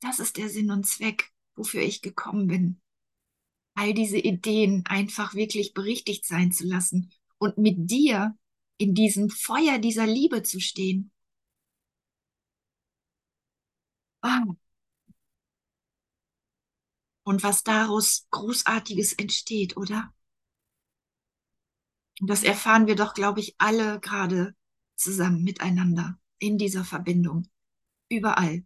Das 0.00 0.18
ist 0.18 0.36
der 0.36 0.48
Sinn 0.48 0.70
und 0.70 0.84
Zweck, 0.86 1.32
wofür 1.54 1.82
ich 1.82 2.02
gekommen 2.02 2.46
bin 2.46 2.80
all 3.78 3.94
diese 3.94 4.18
Ideen 4.18 4.84
einfach 4.86 5.34
wirklich 5.34 5.72
berichtigt 5.72 6.26
sein 6.26 6.50
zu 6.50 6.66
lassen 6.66 7.12
und 7.38 7.58
mit 7.58 7.88
dir 7.90 8.36
in 8.76 8.94
diesem 8.94 9.30
Feuer 9.30 9.78
dieser 9.78 10.06
Liebe 10.06 10.42
zu 10.42 10.60
stehen. 10.60 11.12
Oh. 14.22 14.67
Und 17.28 17.42
was 17.42 17.62
daraus 17.62 18.26
Großartiges 18.30 19.12
entsteht, 19.12 19.76
oder? 19.76 20.14
Und 22.22 22.30
das 22.30 22.42
erfahren 22.42 22.86
wir 22.86 22.96
doch, 22.96 23.12
glaube 23.12 23.40
ich, 23.40 23.54
alle 23.58 24.00
gerade 24.00 24.56
zusammen 24.96 25.44
miteinander 25.44 26.18
in 26.38 26.56
dieser 26.56 26.84
Verbindung. 26.84 27.46
Überall. 28.08 28.64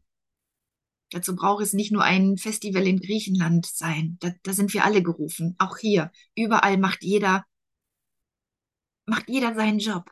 Dazu 1.11 1.35
braucht 1.35 1.65
es 1.65 1.73
nicht 1.73 1.91
nur 1.91 2.05
ein 2.05 2.39
Festival 2.39 2.87
in 2.87 3.01
Griechenland 3.01 3.67
sein. 3.67 4.17
Da, 4.21 4.31
da 4.45 4.53
sind 4.53 4.73
wir 4.75 4.85
alle 4.85 5.03
gerufen. 5.03 5.57
Auch 5.59 5.79
hier. 5.79 6.13
Überall 6.37 6.79
macht 6.79 7.03
jeder, 7.03 7.45
macht 9.07 9.29
jeder 9.29 9.57
seinen 9.57 9.81
Job. 9.81 10.09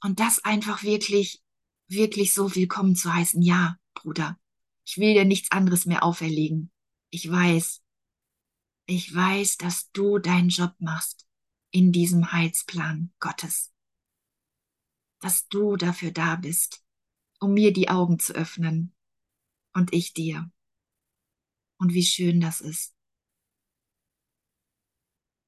Und 0.00 0.20
das 0.20 0.42
einfach 0.42 0.84
wirklich, 0.84 1.42
wirklich 1.86 2.32
so 2.32 2.54
willkommen 2.54 2.96
zu 2.96 3.12
heißen. 3.12 3.42
Ja, 3.42 3.76
Bruder, 3.92 4.38
ich 4.88 4.96
will 4.96 5.12
dir 5.12 5.26
nichts 5.26 5.50
anderes 5.50 5.84
mehr 5.84 6.02
auferlegen. 6.02 6.72
Ich 7.10 7.30
weiß, 7.30 7.84
ich 8.86 9.14
weiß, 9.14 9.58
dass 9.58 9.90
du 9.92 10.18
deinen 10.18 10.48
Job 10.48 10.74
machst 10.78 11.28
in 11.70 11.92
diesem 11.92 12.32
Heilsplan 12.32 13.12
Gottes. 13.20 13.74
Dass 15.20 15.46
du 15.48 15.76
dafür 15.76 16.10
da 16.10 16.36
bist, 16.36 16.82
um 17.38 17.52
mir 17.52 17.74
die 17.74 17.90
Augen 17.90 18.18
zu 18.18 18.32
öffnen 18.32 18.96
und 19.74 19.92
ich 19.92 20.14
dir. 20.14 20.50
Und 21.76 21.92
wie 21.92 22.02
schön 22.02 22.40
das 22.40 22.62
ist, 22.62 22.96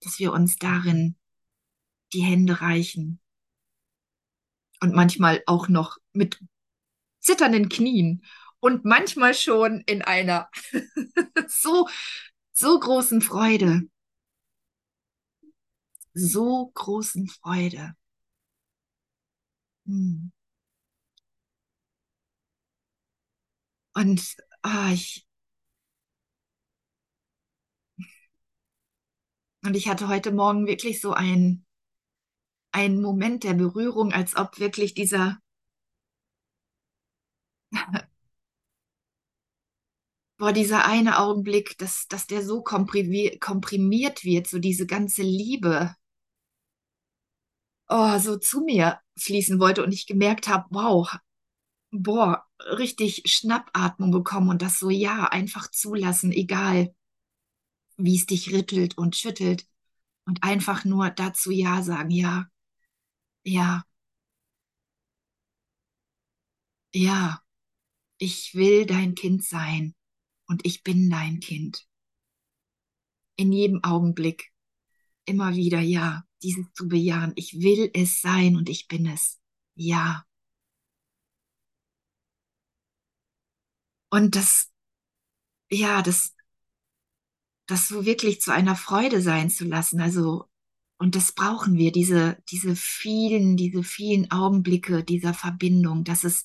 dass 0.00 0.18
wir 0.18 0.34
uns 0.34 0.56
darin 0.56 1.16
die 2.12 2.22
Hände 2.22 2.60
reichen 2.60 3.22
und 4.82 4.94
manchmal 4.94 5.42
auch 5.46 5.68
noch 5.68 5.96
mit 6.12 6.44
zitternden 7.20 7.70
Knien 7.70 8.22
und 8.60 8.84
manchmal 8.84 9.34
schon 9.34 9.80
in 9.86 10.02
einer 10.02 10.48
so, 11.48 11.88
so 12.52 12.78
großen 12.78 13.22
Freude, 13.22 13.82
so 16.14 16.70
großen 16.74 17.28
Freude. 17.28 17.94
Hm. 19.86 20.30
Und 23.94 24.36
ah, 24.62 24.92
ich, 24.92 25.26
und 29.64 29.74
ich 29.74 29.88
hatte 29.88 30.08
heute 30.08 30.32
Morgen 30.32 30.66
wirklich 30.66 31.00
so 31.00 31.12
ein, 31.12 31.66
einen 32.72 33.02
Moment 33.02 33.44
der 33.44 33.54
Berührung, 33.54 34.12
als 34.12 34.36
ob 34.36 34.58
wirklich 34.58 34.94
dieser 34.94 35.40
boah, 40.40 40.52
dieser 40.54 40.86
eine 40.86 41.18
Augenblick, 41.18 41.76
dass, 41.78 42.08
dass 42.08 42.26
der 42.26 42.42
so 42.42 42.62
komprimiert, 42.62 44.24
wird, 44.24 44.46
so 44.46 44.58
diese 44.58 44.86
ganze 44.86 45.22
Liebe, 45.22 45.94
oh, 47.88 48.18
so 48.18 48.36
zu 48.38 48.62
mir 48.62 49.00
fließen 49.18 49.60
wollte 49.60 49.84
und 49.84 49.92
ich 49.92 50.06
gemerkt 50.06 50.48
habe, 50.48 50.64
wow, 50.70 51.14
boah, 51.90 52.46
richtig 52.78 53.24
Schnappatmung 53.26 54.12
bekommen 54.12 54.50
und 54.50 54.62
das 54.62 54.78
so, 54.78 54.90
ja, 54.90 55.26
einfach 55.26 55.70
zulassen, 55.70 56.32
egal 56.32 56.94
wie 57.98 58.16
es 58.16 58.26
dich 58.26 58.52
rüttelt 58.52 58.96
und 58.98 59.16
schüttelt 59.16 59.66
und 60.26 60.42
einfach 60.42 60.84
nur 60.86 61.10
dazu 61.10 61.50
Ja 61.50 61.82
sagen, 61.82 62.10
ja, 62.10 62.46
ja, 63.44 63.84
ja, 66.94 67.40
ich 68.18 68.54
will 68.54 68.86
dein 68.86 69.14
Kind 69.16 69.44
sein 69.44 69.94
und 70.50 70.66
ich 70.66 70.82
bin 70.82 71.08
dein 71.08 71.38
Kind. 71.38 71.86
In 73.36 73.52
jedem 73.52 73.84
Augenblick, 73.84 74.52
immer 75.24 75.54
wieder, 75.54 75.78
ja, 75.80 76.24
dieses 76.42 76.66
zu 76.74 76.88
bejahen, 76.88 77.32
ich 77.36 77.60
will 77.60 77.88
es 77.94 78.20
sein 78.20 78.56
und 78.56 78.68
ich 78.68 78.88
bin 78.88 79.06
es. 79.06 79.40
Ja. 79.76 80.26
Und 84.10 84.34
das, 84.34 84.72
ja, 85.70 86.02
das, 86.02 86.34
das 87.66 87.86
so 87.86 88.04
wirklich 88.04 88.40
zu 88.40 88.52
einer 88.52 88.74
Freude 88.74 89.22
sein 89.22 89.50
zu 89.50 89.64
lassen. 89.64 90.00
Also, 90.00 90.50
und 90.98 91.14
das 91.14 91.30
brauchen 91.30 91.76
wir, 91.76 91.92
diese, 91.92 92.42
diese 92.50 92.74
vielen, 92.74 93.56
diese 93.56 93.84
vielen 93.84 94.32
Augenblicke 94.32 95.04
dieser 95.04 95.32
Verbindung, 95.32 96.02
dass 96.02 96.24
es, 96.24 96.44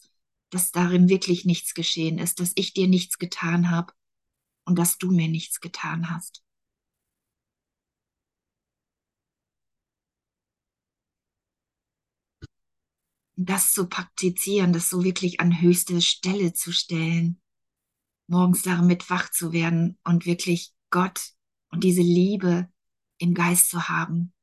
dass 0.56 0.72
darin 0.72 1.10
wirklich 1.10 1.44
nichts 1.44 1.74
geschehen 1.74 2.18
ist, 2.18 2.40
dass 2.40 2.54
ich 2.56 2.74
dir 2.74 2.88
nichts 2.88 3.18
getan 3.18 3.70
habe 3.72 3.92
und 4.64 4.80
dass 4.80 4.98
du 4.98 5.12
mir 5.12 5.28
nichts 5.28 5.60
getan 5.60 6.10
hast. 6.10 6.46
Das 13.36 13.74
zu 13.74 13.90
praktizieren, 13.90 14.72
das 14.72 14.88
so 14.88 15.04
wirklich 15.04 15.42
an 15.42 15.60
höchste 15.62 16.02
Stelle 16.02 16.54
zu 16.54 16.72
stellen, 16.72 17.42
morgens 18.28 18.62
damit 18.62 19.10
wach 19.10 19.30
zu 19.30 19.52
werden 19.52 20.00
und 20.06 20.26
wirklich 20.26 20.74
Gott 20.90 21.34
und 21.68 21.84
diese 21.84 22.02
Liebe 22.02 22.72
im 23.18 23.34
Geist 23.34 23.70
zu 23.70 23.90
haben. 23.90 24.34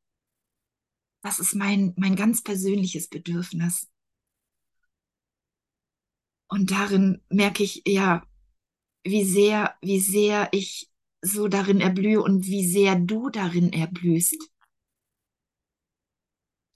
Das 1.22 1.38
ist 1.38 1.54
mein, 1.54 1.94
mein 1.96 2.16
ganz 2.16 2.42
persönliches 2.42 3.08
Bedürfnis. 3.08 3.91
Und 6.52 6.70
darin 6.70 7.22
merke 7.30 7.62
ich, 7.62 7.82
ja, 7.86 8.26
wie 9.04 9.24
sehr, 9.24 9.74
wie 9.80 10.00
sehr 10.00 10.50
ich 10.52 10.92
so 11.22 11.48
darin 11.48 11.80
erblühe 11.80 12.20
und 12.20 12.44
wie 12.44 12.68
sehr 12.68 12.94
du 12.94 13.30
darin 13.30 13.72
erblühst. 13.72 14.36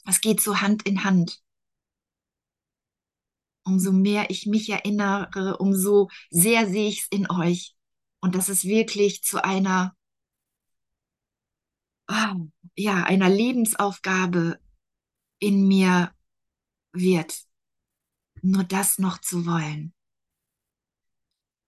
Es 0.07 0.23
geht 0.23 0.41
so 0.41 0.63
Hand 0.63 0.87
in 0.89 1.05
Hand. 1.05 1.43
Umso 3.65 3.93
mehr 3.93 4.31
ich 4.31 4.47
mich 4.47 4.71
erinnere, 4.71 5.59
umso 5.59 6.09
sehr 6.31 6.67
sehe 6.67 6.89
ich 6.89 7.03
es 7.03 7.09
in 7.09 7.31
euch. 7.31 7.77
Und 8.21 8.35
dass 8.35 8.49
es 8.49 8.65
wirklich 8.65 9.25
zu 9.25 9.45
einer, 9.45 9.95
oh, 12.09 12.49
ja, 12.77 13.05
einer 13.05 13.29
Lebensaufgabe 13.29 14.59
in 15.39 15.69
mir 15.69 16.15
wird, 16.95 17.46
nur 18.47 18.65
das 18.65 18.99
noch 18.99 19.19
zu 19.19 19.45
wollen 19.47 19.93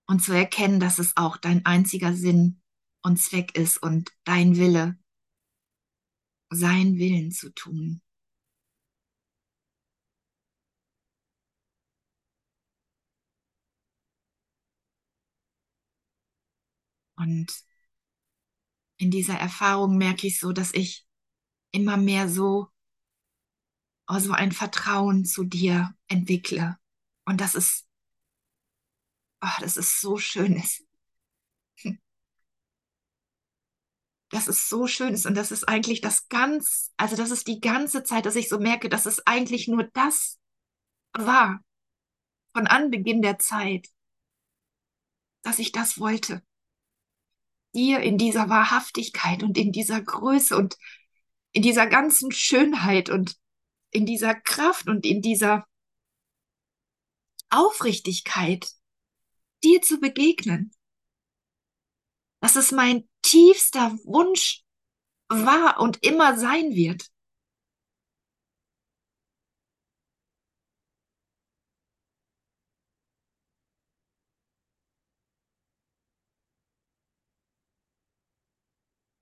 und 0.06 0.20
zu 0.22 0.32
erkennen, 0.32 0.80
dass 0.80 0.98
es 0.98 1.16
auch 1.16 1.36
dein 1.36 1.66
einziger 1.66 2.14
Sinn 2.14 2.62
und 3.02 3.20
Zweck 3.20 3.56
ist 3.56 3.78
und 3.78 4.12
dein 4.24 4.56
Wille, 4.56 4.98
sein 6.50 6.96
Willen 6.96 7.30
zu 7.32 7.52
tun. 7.52 8.00
Und 17.16 17.52
in 18.98 19.10
dieser 19.10 19.34
Erfahrung 19.34 19.98
merke 19.98 20.28
ich 20.28 20.38
so, 20.38 20.52
dass 20.52 20.72
ich 20.72 21.06
immer 21.72 21.96
mehr 21.96 22.28
so, 22.28 22.68
oh, 24.08 24.18
so 24.18 24.32
ein 24.32 24.52
Vertrauen 24.52 25.24
zu 25.24 25.44
dir 25.44 25.94
entwickle. 26.08 26.78
Und 27.24 27.40
das 27.40 27.54
ist 27.54 27.88
oh, 29.42 29.60
das 29.60 29.76
ist 29.76 30.00
so 30.00 30.18
schön 30.18 30.56
ist. 30.56 30.84
Dass 34.30 34.46
es 34.46 34.68
so 34.68 34.86
schön 34.86 35.14
ist 35.14 35.24
und 35.24 35.34
das 35.34 35.50
ist 35.50 35.66
eigentlich 35.66 36.02
das 36.02 36.28
ganz, 36.28 36.92
also 36.98 37.16
das 37.16 37.30
ist 37.30 37.46
die 37.46 37.60
ganze 37.60 38.02
Zeit, 38.02 38.26
dass 38.26 38.36
ich 38.36 38.50
so 38.50 38.58
merke, 38.58 38.90
dass 38.90 39.06
es 39.06 39.26
eigentlich 39.26 39.68
nur 39.68 39.84
das 39.84 40.38
war 41.14 41.60
von 42.52 42.66
Anbeginn 42.66 43.22
der 43.22 43.38
Zeit, 43.38 43.88
dass 45.42 45.58
ich 45.58 45.72
das 45.72 45.98
wollte. 45.98 46.42
Dir 47.74 48.00
in 48.00 48.18
dieser 48.18 48.50
Wahrhaftigkeit 48.50 49.42
und 49.42 49.56
in 49.56 49.72
dieser 49.72 50.02
Größe 50.02 50.56
und 50.56 50.76
in 51.52 51.62
dieser 51.62 51.86
ganzen 51.86 52.30
Schönheit 52.30 53.08
und 53.08 53.38
in 53.90 54.06
dieser 54.06 54.34
Kraft 54.34 54.88
und 54.88 55.04
in 55.06 55.22
dieser 55.22 55.66
Aufrichtigkeit 57.50 58.70
dir 59.64 59.82
zu 59.82 59.98
begegnen. 59.98 60.72
Dass 62.40 62.56
es 62.56 62.72
mein 62.72 63.08
tiefster 63.22 63.92
Wunsch 64.04 64.62
war 65.28 65.80
und 65.80 66.02
immer 66.02 66.38
sein 66.38 66.74
wird. 66.74 67.10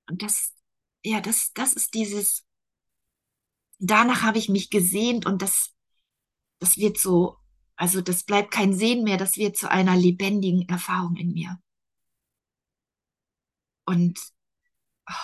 Und 0.09 0.23
das, 0.23 0.55
ja, 1.05 1.21
das, 1.21 1.53
das 1.53 1.73
ist 1.73 1.95
dieses, 1.95 2.46
danach 3.79 4.23
habe 4.23 4.39
ich 4.39 4.49
mich 4.49 4.71
gesehnt 4.71 5.27
und 5.27 5.43
das, 5.43 5.75
das 6.61 6.77
wird 6.79 6.99
so 6.99 7.37
also 7.77 8.01
das 8.03 8.25
bleibt 8.25 8.51
kein 8.51 8.73
Sehen 8.75 9.05
mehr, 9.05 9.17
das 9.19 9.37
wird 9.37 9.57
zu 9.57 9.71
einer 9.71 9.97
lebendigen 9.97 10.69
Erfahrung 10.69 11.17
in 11.17 11.33
mir. 11.33 11.59
Und 13.87 14.19
oh, 15.11 15.15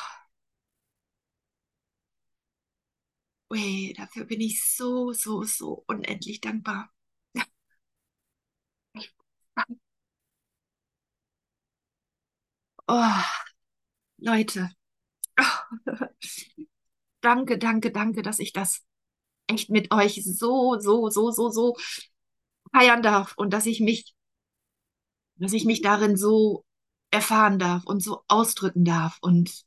ui, 3.53 3.93
dafür 3.97 4.25
bin 4.25 4.41
ich 4.41 4.65
so, 4.65 5.12
so, 5.12 5.45
so 5.45 5.85
unendlich 5.87 6.41
dankbar. 6.41 6.91
Oh, 12.88 13.25
Leute. 14.19 14.71
Oh. 15.41 15.45
Danke, 17.23 17.57
danke, 17.57 17.91
danke, 17.91 18.23
dass 18.23 18.39
ich 18.39 18.53
das 18.53 18.83
echt 19.47 19.71
mit 19.71 19.93
euch 19.93 20.23
so, 20.25 20.79
so, 20.79 21.09
so, 21.09 21.31
so, 21.31 21.51
so 21.51 21.77
feiern 22.73 23.03
darf 23.03 23.35
und 23.37 23.53
dass 23.53 23.67
ich 23.67 23.81
mich, 23.81 24.15
dass 25.37 25.53
ich 25.53 25.65
mich 25.65 25.83
darin 25.83 26.17
so 26.17 26.65
erfahren 27.11 27.59
darf 27.59 27.85
und 27.85 28.03
so 28.03 28.23
ausdrücken 28.29 28.85
darf. 28.85 29.19
Und 29.21 29.65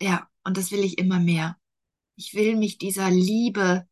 ja, 0.00 0.28
und 0.44 0.56
das 0.56 0.70
will 0.70 0.84
ich 0.84 0.98
immer 0.98 1.20
mehr. 1.20 1.56
Ich 2.16 2.34
will 2.34 2.56
mich 2.56 2.78
dieser 2.78 3.10
Liebe 3.10 3.88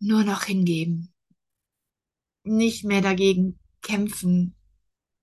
nur 0.00 0.24
noch 0.24 0.44
hingeben. 0.44 1.12
Nicht 2.44 2.84
mehr 2.84 3.02
dagegen 3.02 3.58
kämpfen, 3.82 4.54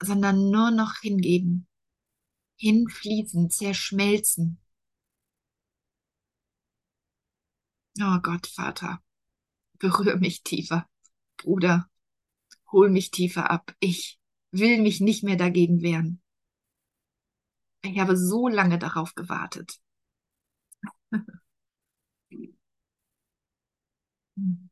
sondern 0.02 0.50
nur 0.52 0.72
noch 0.72 0.98
hingeben. 1.02 1.68
Hinfließen, 2.63 3.49
zerschmelzen. 3.49 4.58
Oh 7.99 8.19
Gott, 8.21 8.47
Vater, 8.47 9.04
berühr 9.80 10.15
mich 10.15 10.43
tiefer. 10.43 10.88
Bruder, 11.36 11.89
hol 12.71 12.89
mich 12.89 13.12
tiefer 13.12 13.52
ab. 13.52 13.76
Ich 13.82 14.17
will 14.52 14.82
mich 14.82 15.02
nicht 15.02 15.23
mehr 15.23 15.36
dagegen 15.36 15.82
wehren. 15.82 16.21
Ich 17.82 17.99
habe 17.99 18.15
so 18.15 18.47
lange 18.47 18.80
darauf 18.80 19.13
gewartet. 19.13 19.78
Und 24.38 24.69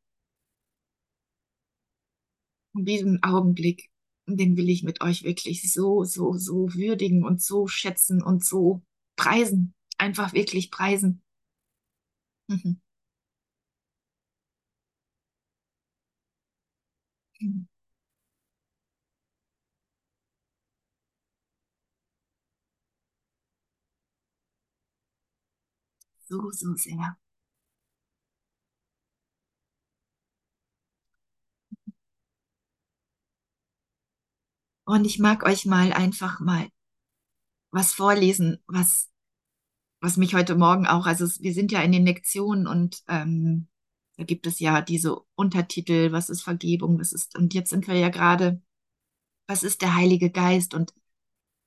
diesen 2.74 3.22
Augenblick, 3.22 3.91
den 4.26 4.56
will 4.56 4.68
ich 4.68 4.82
mit 4.82 5.00
euch 5.02 5.24
wirklich 5.24 5.72
so, 5.72 6.04
so, 6.04 6.34
so 6.36 6.72
würdigen 6.74 7.24
und 7.24 7.42
so 7.42 7.66
schätzen 7.66 8.22
und 8.22 8.44
so 8.44 8.82
preisen. 9.16 9.74
Einfach 9.98 10.32
wirklich 10.32 10.70
preisen. 10.70 11.22
So, 26.28 26.50
so 26.52 26.74
sehr. 26.74 27.16
Und 34.92 35.06
ich 35.06 35.18
mag 35.18 35.42
euch 35.44 35.64
mal 35.64 35.90
einfach 35.94 36.38
mal 36.38 36.68
was 37.70 37.94
vorlesen, 37.94 38.62
was, 38.66 39.10
was 40.02 40.18
mich 40.18 40.34
heute 40.34 40.54
Morgen 40.54 40.86
auch, 40.86 41.06
also 41.06 41.24
wir 41.42 41.54
sind 41.54 41.72
ja 41.72 41.80
in 41.80 41.92
den 41.92 42.04
Lektionen 42.04 42.66
und 42.66 43.02
ähm, 43.08 43.68
da 44.18 44.24
gibt 44.24 44.46
es 44.46 44.60
ja 44.60 44.82
diese 44.82 45.18
Untertitel, 45.34 46.12
was 46.12 46.28
ist 46.28 46.42
Vergebung, 46.42 47.00
was 47.00 47.14
ist, 47.14 47.38
und 47.38 47.54
jetzt 47.54 47.70
sind 47.70 47.88
wir 47.88 47.94
ja 47.94 48.10
gerade, 48.10 48.60
was 49.46 49.62
ist 49.62 49.80
der 49.80 49.94
Heilige 49.94 50.30
Geist? 50.30 50.74
Und 50.74 50.92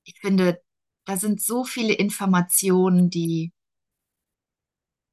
ich 0.03 0.19
finde, 0.19 0.61
da 1.05 1.17
sind 1.17 1.41
so 1.41 1.63
viele 1.63 1.93
Informationen, 1.93 3.09
die 3.09 3.53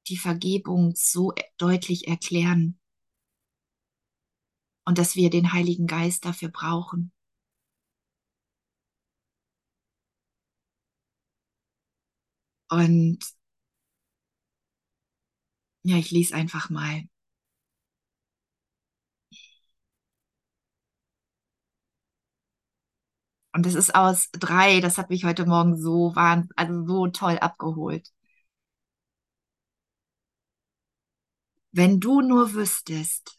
die 0.09 0.19
Vergebung 0.19 0.93
so 0.95 1.33
deutlich 1.57 2.09
erklären 2.09 2.79
und 4.85 4.99
dass 4.99 5.17
wir 5.17 5.31
den 5.31 5.55
Heiligen 5.55 5.87
Geist 5.87 6.27
dafür 6.27 6.51
brauchen. 6.51 7.11
Und 12.73 13.21
ja, 15.85 15.97
ich 15.97 16.11
lese 16.11 16.35
einfach 16.35 16.71
mal. 16.71 17.03
Und 23.55 23.67
das 23.67 23.75
ist 23.75 23.95
aus 23.95 24.31
drei, 24.33 24.81
das 24.81 24.97
hat 24.99 25.11
mich 25.11 25.25
heute 25.25 25.47
Morgen 25.47 25.77
so, 25.77 26.15
waren, 26.17 26.49
also 26.57 26.87
so 26.87 27.07
toll 27.09 27.39
abgeholt. 27.39 28.11
Wenn 31.71 32.01
du 32.01 32.23
nur 32.23 32.55
wüsstest, 32.55 33.39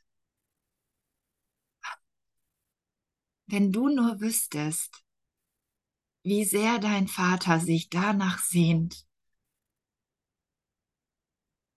wenn 3.48 3.72
du 3.72 3.88
nur 3.88 4.20
wüsstest, 4.20 5.02
wie 6.24 6.44
sehr 6.44 6.80
dein 6.80 7.08
Vater 7.08 7.62
sich 7.62 7.90
danach 7.90 8.40
sehnt, 8.40 9.06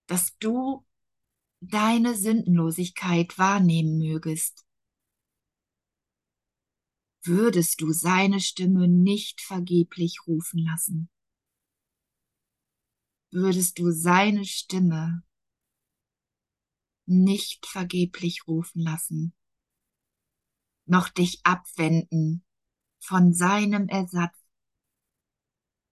dass 0.07 0.37
du 0.39 0.85
deine 1.59 2.15
Sündenlosigkeit 2.15 3.37
wahrnehmen 3.37 3.97
mögest, 3.97 4.65
würdest 7.23 7.81
du 7.81 7.91
seine 7.91 8.39
Stimme 8.39 8.87
nicht 8.87 9.41
vergeblich 9.41 10.21
rufen 10.27 10.65
lassen. 10.65 11.09
Würdest 13.31 13.77
du 13.79 13.91
seine 13.91 14.45
Stimme 14.45 15.23
nicht 17.05 17.65
vergeblich 17.65 18.47
rufen 18.47 18.81
lassen, 18.81 19.33
noch 20.85 21.09
dich 21.09 21.41
abwenden 21.43 22.45
von 22.99 23.33
seinem 23.33 23.87
Ersatz 23.89 24.35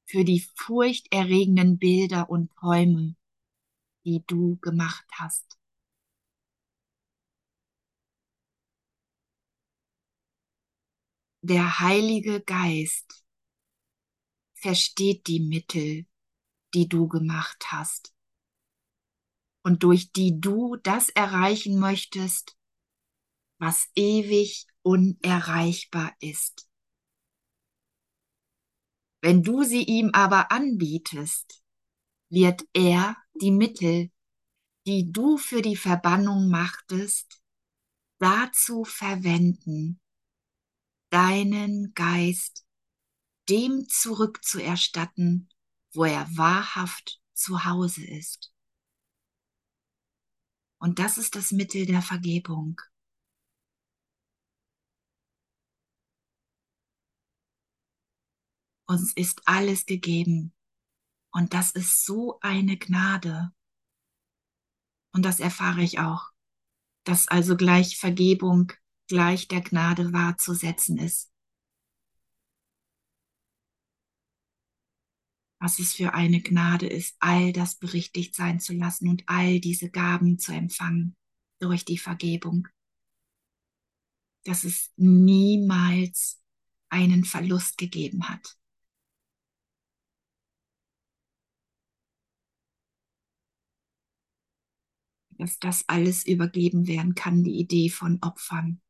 für 0.06 0.23
die 0.23 0.45
furchterregenden 0.56 1.78
Bilder 1.78 2.30
und 2.30 2.51
Träume, 2.54 3.15
die 4.05 4.23
du 4.25 4.57
gemacht 4.57 5.05
hast. 5.11 5.57
Der 11.41 11.79
Heilige 11.79 12.41
Geist 12.41 13.25
versteht 14.53 15.27
die 15.27 15.39
Mittel, 15.39 16.07
die 16.73 16.87
du 16.87 17.07
gemacht 17.07 17.71
hast 17.71 18.15
und 19.63 19.83
durch 19.83 20.11
die 20.11 20.39
du 20.39 20.75
das 20.75 21.09
erreichen 21.09 21.79
möchtest, 21.79 22.57
was 23.57 23.89
ewig 23.95 24.67
unerreichbar 24.83 26.15
ist. 26.19 26.69
Wenn 29.21 29.41
du 29.41 29.63
sie 29.63 29.83
ihm 29.83 30.11
aber 30.13 30.51
anbietest, 30.51 31.63
wird 32.29 32.63
er 32.73 33.15
die 33.36 33.52
Mittel, 33.52 34.12
die 34.88 35.12
du 35.12 35.38
für 35.38 35.62
die 35.62 35.76
Verbannung 35.76 36.50
machtest, 36.50 37.41
dazu 38.19 38.84
verwenden, 38.84 40.00
deinen 41.10 41.93
Geist 41.93 42.65
dem 43.50 43.88
zurückzuerstatten, 43.88 45.50
wo 45.93 46.06
er 46.06 46.26
wahrhaft 46.36 47.21
zu 47.34 47.65
Hause 47.65 48.06
ist. 48.06 48.52
Und 50.80 51.00
das 51.00 51.17
ist 51.17 51.36
das 51.36 51.52
Mittel 51.52 51.86
der 51.86 52.02
Vergebung. 52.02 52.80
Uns 58.88 59.13
ist 59.13 59.41
alles 59.45 59.86
gegeben. 59.86 60.54
Und 61.36 61.54
das 61.54 61.71
ist 61.71 62.06
so 62.06 62.39
eine 62.39 62.78
Gnade. 62.78 63.54
Und 65.12 65.26
das 65.26 65.41
erfahre 65.41 65.84
ich 65.84 66.00
auch, 66.00 66.30
dass 67.04 67.28
also 67.28 67.58
gleich 67.58 67.98
Vergebung 67.98 68.71
gleich 69.08 69.50
der 69.50 69.60
Gnade 69.60 70.13
wahrzusetzen 70.13 70.98
ist. 70.98 71.34
Was 75.60 75.78
es 75.80 75.93
für 75.93 76.13
eine 76.13 76.41
Gnade 76.41 76.88
ist, 76.88 77.17
all 77.19 77.52
das 77.52 77.76
berichtigt 77.76 78.34
sein 78.34 78.62
zu 78.62 78.71
lassen 78.71 79.10
und 79.10 79.24
all 79.28 79.60
diese 79.60 79.89
Gaben 79.89 80.39
zu 80.39 80.54
empfangen 80.54 81.17
durch 81.60 81.84
die 81.84 81.98
Vergebung. 81.98 82.69
Dass 84.45 84.63
es 84.63 84.93
niemals 84.95 86.41
einen 86.88 87.26
Verlust 87.26 87.78
gegeben 87.78 88.30
hat. 88.30 88.58
dass 95.38 95.60
das 95.60 95.84
alles 95.88 96.26
übergeben 96.26 96.88
werden 96.88 97.15
kann, 97.15 97.43
die 97.43 97.60
Idee 97.60 97.89
von 97.89 98.19
Opfern. 98.21 98.82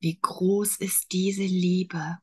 Wie 0.00 0.18
groß 0.18 0.78
ist 0.78 1.12
diese 1.12 1.42
Liebe? 1.42 2.16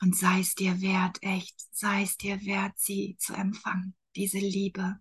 Und 0.00 0.14
sei 0.16 0.38
es 0.38 0.54
dir 0.54 0.80
wert, 0.82 1.20
echt, 1.22 1.56
sei 1.74 2.02
es 2.02 2.16
dir 2.16 2.40
wert, 2.44 2.74
sie 2.78 3.16
zu 3.18 3.32
empfangen, 3.34 3.96
diese 4.14 4.38
Liebe. 4.38 5.00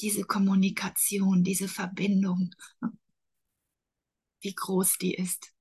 Diese 0.00 0.24
Kommunikation, 0.24 1.44
diese 1.44 1.68
Verbindung, 1.68 2.54
wie 4.40 4.54
groß 4.54 4.98
die 4.98 5.14
ist. 5.14 5.52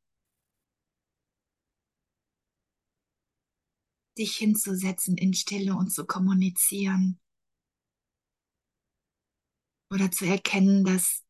Dich 4.17 4.35
hinzusetzen 4.37 5.17
in 5.17 5.33
Stille 5.33 5.75
und 5.75 5.89
zu 5.91 6.05
kommunizieren. 6.05 7.19
Oder 9.89 10.11
zu 10.11 10.25
erkennen, 10.25 10.83
dass, 10.83 11.23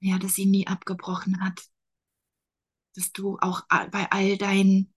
ja, 0.00 0.18
dass 0.18 0.34
sie 0.34 0.46
nie 0.46 0.66
abgebrochen 0.66 1.40
hat 1.40 1.72
dass 2.94 3.12
du 3.12 3.38
auch 3.38 3.66
bei 3.68 4.10
all 4.10 4.36
deinen 4.36 4.92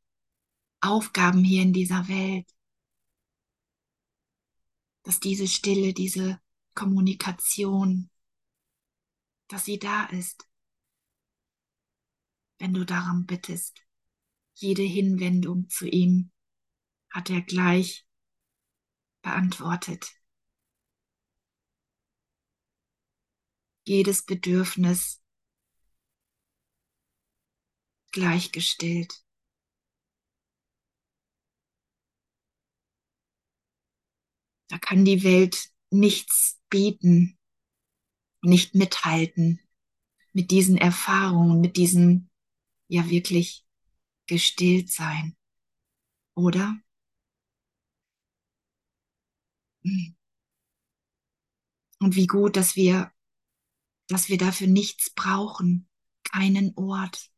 Aufgaben 0.82 1.44
hier 1.44 1.62
in 1.62 1.74
dieser 1.74 2.08
Welt, 2.08 2.50
dass 5.04 5.20
diese 5.20 5.48
Stille, 5.48 5.94
diese 5.94 6.42
Kommunikation, 6.76 8.10
dass 9.48 9.66
sie 9.66 9.80
da 9.80 10.06
ist, 10.08 10.48
wenn 12.60 12.74
du 12.74 12.86
darum 12.86 13.26
bittest. 13.26 13.82
Jede 14.54 14.84
Hinwendung 14.84 15.70
zu 15.70 15.88
ihm 15.88 16.32
hat 17.10 17.30
er 17.30 17.42
gleich 17.42 18.08
beantwortet. 19.22 20.14
Jedes 23.84 24.26
Bedürfnis 24.26 25.22
gleichgestellt. 28.12 29.26
Da 34.70 34.78
kann 34.80 35.06
die 35.06 35.24
Welt 35.24 35.70
nichts 35.90 36.60
bieten, 36.70 37.38
nicht 38.42 38.76
mithalten 38.76 39.60
mit 40.34 40.52
diesen 40.52 40.78
Erfahrungen, 40.78 41.62
mit 41.62 41.78
diesem 41.78 42.30
ja 42.88 43.10
wirklich 43.10 43.66
gestillt 44.28 44.92
sein. 44.92 45.36
Oder? 46.36 46.78
Und 52.00 52.16
wie 52.16 52.28
gut, 52.28 52.56
dass 52.58 52.76
wir, 52.76 53.12
dass 54.08 54.30
wir 54.30 54.38
dafür 54.38 54.68
nichts 54.68 55.14
brauchen, 55.14 55.88
keinen 56.24 56.74
Ort, 56.76 57.32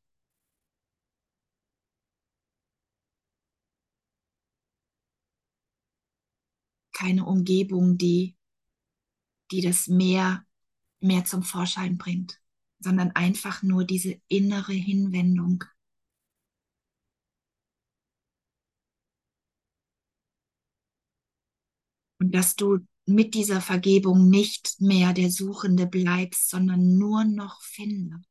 keine 6.93 7.25
Umgebung, 7.25 7.97
die, 7.97 8.36
die 9.51 9.61
das 9.61 9.87
mehr, 9.87 10.45
mehr 10.99 11.25
zum 11.25 11.43
Vorschein 11.43 11.97
bringt, 11.97 12.39
sondern 12.79 13.11
einfach 13.11 13.63
nur 13.63 13.85
diese 13.85 14.19
innere 14.27 14.73
Hinwendung. 14.73 15.63
Und 22.19 22.33
dass 22.33 22.55
du 22.55 22.79
mit 23.05 23.35
dieser 23.35 23.61
Vergebung 23.61 24.29
nicht 24.29 24.81
mehr 24.81 25.13
der 25.13 25.31
Suchende 25.31 25.87
bleibst, 25.87 26.49
sondern 26.49 26.97
nur 26.97 27.23
noch 27.23 27.61
Finder. 27.61 28.21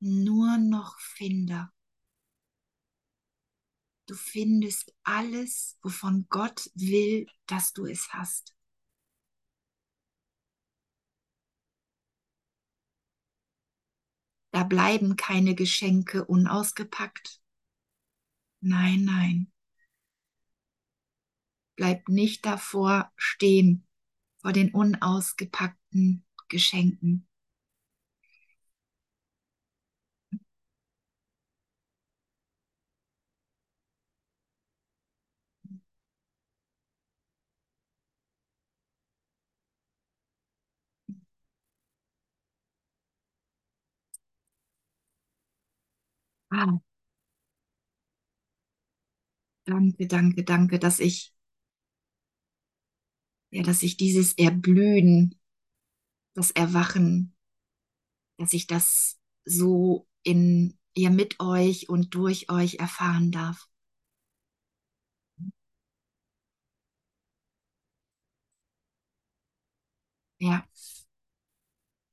Nur 0.00 0.56
noch 0.56 0.98
Finder. 0.98 1.70
Du 4.06 4.14
findest 4.14 4.94
alles, 5.02 5.76
wovon 5.82 6.26
Gott 6.30 6.70
will, 6.74 7.26
dass 7.46 7.72
du 7.72 7.86
es 7.86 8.12
hast. 8.12 8.55
Da 14.56 14.62
bleiben 14.62 15.16
keine 15.16 15.54
Geschenke 15.54 16.24
unausgepackt. 16.24 17.42
Nein, 18.62 19.04
nein. 19.04 19.52
Bleib 21.76 22.08
nicht 22.08 22.46
davor 22.46 23.12
stehen, 23.16 23.86
vor 24.38 24.54
den 24.54 24.72
unausgepackten 24.72 26.24
Geschenken. 26.48 27.25
Ah. 46.50 46.80
Danke, 49.64 50.06
danke, 50.08 50.42
danke, 50.44 50.78
dass 50.80 50.98
ich, 51.00 51.32
ja, 53.50 53.62
dass 53.62 53.82
ich 53.82 53.96
dieses 53.96 54.34
Erblühen, 54.38 55.38
das 56.34 56.50
Erwachen, 56.52 57.34
dass 58.38 58.52
ich 58.52 58.66
das 58.66 59.18
so 59.44 60.06
in, 60.22 60.78
ja, 60.94 61.10
mit 61.10 61.40
euch 61.40 61.88
und 61.88 62.14
durch 62.14 62.50
euch 62.50 62.76
erfahren 62.76 63.30
darf. 63.30 63.68
Ja, 70.38 70.66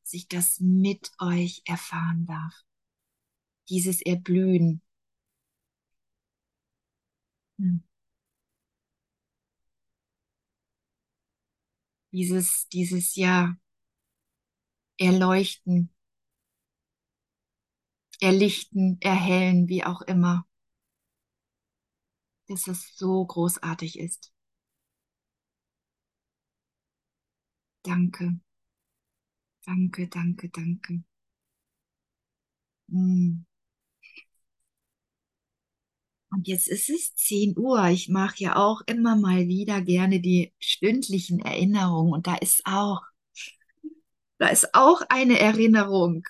dass 0.02 0.14
ich 0.14 0.28
das 0.30 0.60
mit 0.62 1.12
euch 1.20 1.62
erfahren 1.66 2.26
darf 2.26 2.64
dieses 3.70 4.02
Erblühen. 4.02 4.82
Hm. 7.60 7.78
Dieses, 12.14 12.70
dieses 12.70 13.16
ja, 13.18 13.58
Erleuchten, 14.98 15.92
Erlichten, 18.20 18.98
Erhellen, 19.02 19.68
wie 19.68 19.84
auch 19.84 20.02
immer. 20.02 20.48
Dass 22.48 22.68
es 22.68 22.96
so 22.96 23.26
großartig 23.26 24.00
ist. 24.00 24.32
Danke. 27.86 28.26
Danke, 29.66 30.08
danke, 30.08 30.48
danke. 30.50 31.04
Hm. 32.92 33.44
Und 36.34 36.48
jetzt 36.48 36.68
ist 36.68 36.90
es 36.90 37.16
10 37.16 37.58
Uhr. 37.58 37.88
Ich 37.90 38.10
mache 38.10 38.36
ja 38.38 38.56
auch 38.56 38.82
immer 38.88 39.16
mal 39.16 39.48
wieder 39.48 39.82
gerne 39.82 40.20
die 40.20 40.52
stündlichen 40.58 41.40
Erinnerungen. 41.40 42.12
Und 42.12 42.26
da 42.26 42.36
ist 42.36 42.64
auch, 42.66 43.02
da 44.40 44.48
ist 44.48 44.74
auch 44.74 45.04
eine 45.10 45.40
Erinnerung 45.40 46.24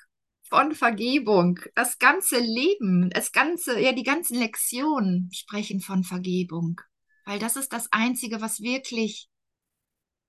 von 0.43 0.75
Vergebung. 0.75 1.59
Das 1.75 1.99
ganze 1.99 2.37
Leben, 2.39 3.09
das 3.11 3.31
ganze, 3.31 3.79
ja, 3.79 3.93
die 3.93 4.03
ganzen 4.03 4.37
Lektionen 4.37 5.29
sprechen 5.31 5.79
von 5.79 6.03
Vergebung. 6.03 6.81
Weil 7.25 7.39
das 7.39 7.55
ist 7.55 7.71
das 7.71 7.89
Einzige, 7.93 8.41
was 8.41 8.59
wirklich 8.59 9.29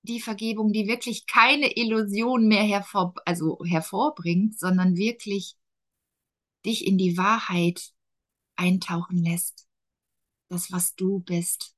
die 0.03 0.21
Vergebung, 0.21 0.71
die 0.71 0.87
wirklich 0.87 1.27
keine 1.27 1.75
Illusion 1.75 2.47
mehr 2.47 2.63
hervor, 2.63 3.13
also 3.25 3.59
hervorbringt, 3.65 4.57
sondern 4.57 4.95
wirklich 4.95 5.57
dich 6.65 6.87
in 6.87 6.97
die 6.97 7.17
Wahrheit 7.17 7.91
eintauchen 8.55 9.17
lässt 9.17 9.64
das, 10.49 10.71
was 10.71 10.95
du 10.95 11.19
bist. 11.19 11.75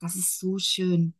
Das 0.00 0.16
ist 0.16 0.38
so 0.38 0.58
schön. 0.58 1.14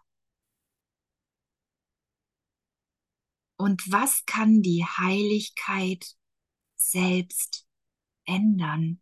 Und 3.59 3.91
was 3.91 4.23
kann 4.27 4.61
die 4.61 4.85
Heiligkeit 4.85 6.15
selbst 6.75 7.67
ändern? 8.25 9.01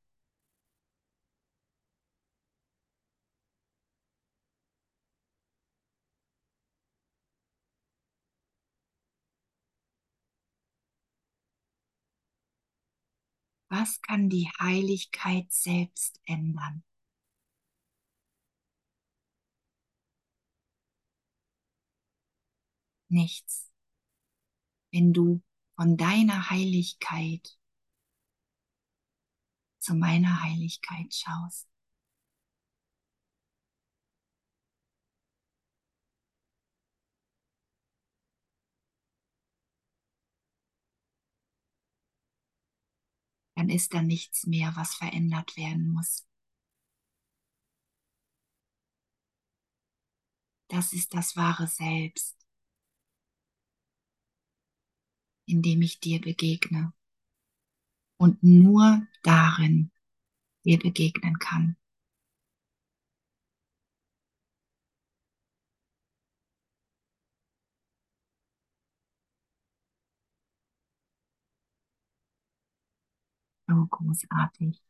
Was 13.68 14.02
kann 14.02 14.30
die 14.30 14.50
Heiligkeit 14.58 15.52
selbst 15.52 16.22
ändern? 16.26 16.85
Nichts. 23.16 23.72
Wenn 24.92 25.14
du 25.14 25.42
von 25.78 25.96
deiner 25.96 26.50
Heiligkeit 26.50 27.58
zu 29.80 29.96
meiner 29.96 30.44
Heiligkeit 30.44 31.14
schaust. 31.14 31.70
Dann 43.56 43.70
ist 43.70 43.94
da 43.94 44.02
nichts 44.02 44.46
mehr, 44.46 44.76
was 44.76 44.96
verändert 44.96 45.56
werden 45.56 45.94
muss. 45.94 46.28
Das 50.68 50.92
ist 50.92 51.14
das 51.14 51.38
wahre 51.38 51.68
Selbst, 51.68 52.45
in 55.46 55.62
dem 55.62 55.82
ich 55.82 56.00
dir 56.00 56.22
begegne 56.22 56.94
und 58.18 58.44
nur 58.44 59.08
darin 59.24 59.90
dir 60.66 60.80
begegnen 60.80 61.40
kann. 61.40 61.78
So 73.68 73.86
großartig. 73.92 74.82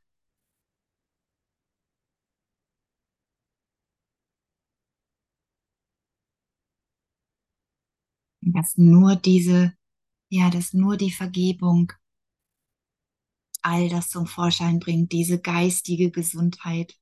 Dass 8.39 8.77
nur 8.77 9.17
diese, 9.17 9.73
ja, 10.29 10.49
dass 10.51 10.73
nur 10.73 10.97
die 10.97 11.09
Vergebung 11.11 11.91
all 13.63 13.89
das 13.89 14.09
zum 14.09 14.27
Vorschein 14.27 14.79
bringt, 14.79 15.11
diese 15.11 15.41
geistige 15.41 16.09
Gesundheit. 16.09 16.95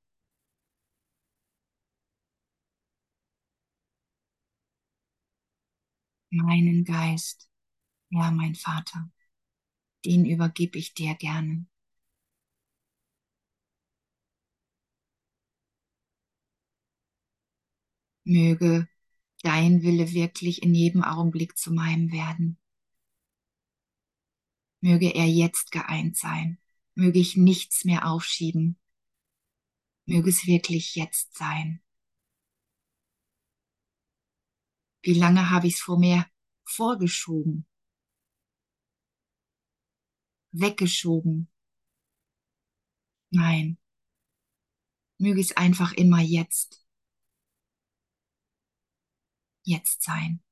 Meinen 6.31 6.83
Geist, 6.83 7.49
ja, 8.11 8.31
mein 8.31 8.55
Vater, 8.55 9.09
den 10.05 10.25
übergib 10.25 10.75
ich 10.75 10.93
dir 10.93 11.15
gerne. 11.15 11.65
Möge 18.25 18.89
dein 19.43 19.81
Wille 19.83 20.11
wirklich 20.13 20.61
in 20.63 20.75
jedem 20.75 21.03
Augenblick 21.03 21.57
zu 21.57 21.71
meinem 21.73 22.11
werden. 22.11 22.57
Möge 24.83 25.15
er 25.15 25.27
jetzt 25.27 25.71
geeint 25.71 26.17
sein. 26.17 26.59
Möge 26.93 27.17
ich 27.17 27.37
nichts 27.37 27.85
mehr 27.85 28.05
aufschieben. 28.05 28.77
Möge 30.05 30.29
es 30.29 30.45
wirklich 30.45 30.95
jetzt 30.95 31.37
sein. 31.37 31.81
Wie 35.01 35.13
lange 35.13 35.49
habe 35.49 35.67
ich 35.67 35.75
es 35.75 35.79
vor 35.79 35.97
mir 35.97 36.25
vorgeschoben, 36.65 37.65
weggeschoben? 40.51 41.49
Nein, 43.29 43.77
möge 45.17 45.39
es 45.39 45.55
einfach 45.55 45.93
immer 45.93 46.19
jetzt 46.19 46.85
jetzt 49.63 50.03
sein. 50.03 50.43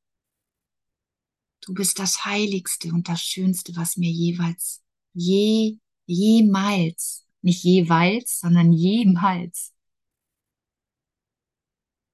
Du 1.71 1.75
bist 1.75 1.99
das 1.99 2.25
Heiligste 2.25 2.89
und 2.89 3.07
das 3.07 3.21
Schönste, 3.21 3.73
was 3.77 3.95
mir 3.95 4.11
jeweils, 4.11 4.83
je, 5.13 5.77
jemals, 6.05 7.25
nicht 7.41 7.63
jeweils, 7.63 8.41
sondern 8.41 8.73
jemals 8.73 9.73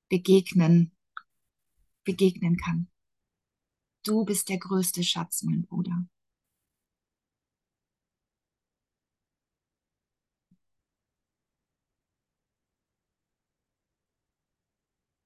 begegnen, 0.09 0.95
begegnen 2.03 2.57
kann. 2.57 2.87
Du 4.03 4.25
bist 4.25 4.47
der 4.49 4.59
größte 4.59 5.03
Schatz, 5.03 5.41
mein 5.41 5.63
Bruder. 5.63 6.05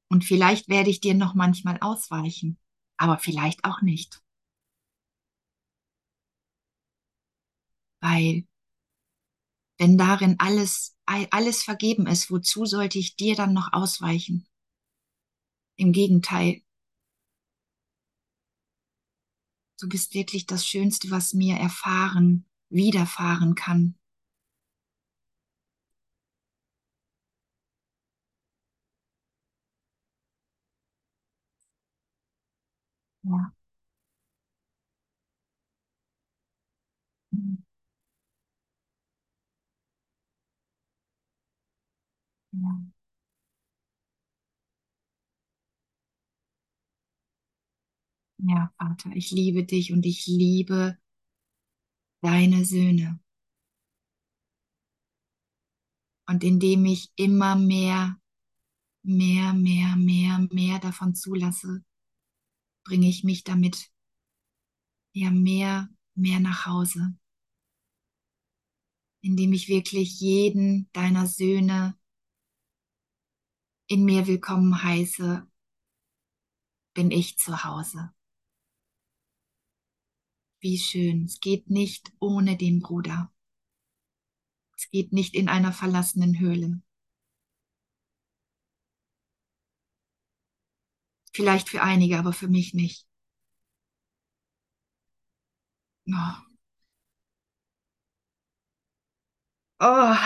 Und 0.08 0.24
vielleicht 0.24 0.70
werde 0.70 0.90
ich 0.90 1.02
dir 1.02 1.16
noch 1.16 1.36
manchmal 1.36 1.78
ausweichen, 1.82 2.58
aber 3.02 3.18
vielleicht 3.18 3.66
auch 3.66 3.82
nicht. 3.82 4.22
Weil 8.00 8.46
wenn 9.80 9.98
darin 9.98 10.36
alles, 10.38 10.96
alles 11.06 11.64
vergeben 11.64 12.06
ist, 12.06 12.30
wozu 12.30 12.68
sollte 12.68 13.00
ich 13.00 13.16
dir 13.16 13.36
dann 13.36 13.54
noch 13.54 13.74
ausweichen? 13.74 14.48
Im 15.78 15.92
Gegenteil, 15.94 16.62
du 19.80 19.90
bist 19.90 20.14
wirklich 20.14 20.46
das 20.46 20.68
Schönste, 20.68 21.10
was 21.10 21.34
mir 21.34 21.56
erfahren, 21.56 22.46
widerfahren 22.70 23.56
kann. 23.56 23.96
Ja. 33.32 33.54
Ja. 42.52 42.92
Ja, 48.40 48.74
Vater, 48.78 49.12
ich 49.16 49.32
liebe 49.32 49.64
dich 49.64 49.94
und 49.94 50.06
ich 50.06 50.26
liebe 50.28 50.98
deine 52.24 52.66
Söhne. 52.66 53.20
Und 56.28 56.44
indem 56.44 56.86
ich 56.86 57.12
immer 57.16 57.56
mehr, 57.56 58.18
mehr, 59.04 59.54
mehr, 59.54 59.96
mehr, 59.98 60.48
mehr 60.52 60.80
davon 60.80 61.16
zulasse, 61.16 61.84
bringe 62.84 63.08
ich 63.08 63.24
mich 63.24 63.44
damit 63.44 63.92
ja 65.14 65.32
mehr, 65.32 65.90
mehr 66.16 66.40
nach 66.40 66.66
Hause. 66.66 67.16
indem 69.22 69.54
ich 69.54 69.68
wirklich 69.68 70.20
jeden 70.20 70.92
deiner 70.94 71.28
Söhne 71.28 71.98
in 73.88 74.04
mir 74.04 74.28
willkommen 74.28 74.84
heiße, 74.84 75.48
bin 76.94 77.12
ich 77.12 77.38
zu 77.38 77.64
Hause. 77.64 78.14
Wie 80.60 80.78
schön. 80.78 81.26
Es 81.26 81.40
geht 81.40 81.70
nicht 81.70 82.14
ohne 82.20 82.58
den 82.58 82.82
Bruder. 82.82 83.34
Es 84.76 84.90
geht 84.90 85.14
nicht 85.14 85.36
in 85.36 85.50
einer 85.50 85.74
verlassenen 85.74 86.40
Höhle. 86.40 86.82
Vielleicht 91.34 91.68
für 91.68 91.82
einige, 91.82 92.18
aber 92.20 92.32
für 92.32 92.48
mich 92.48 92.74
nicht. 92.74 93.06
Oh. 96.08 96.52
Oh. 99.80 100.18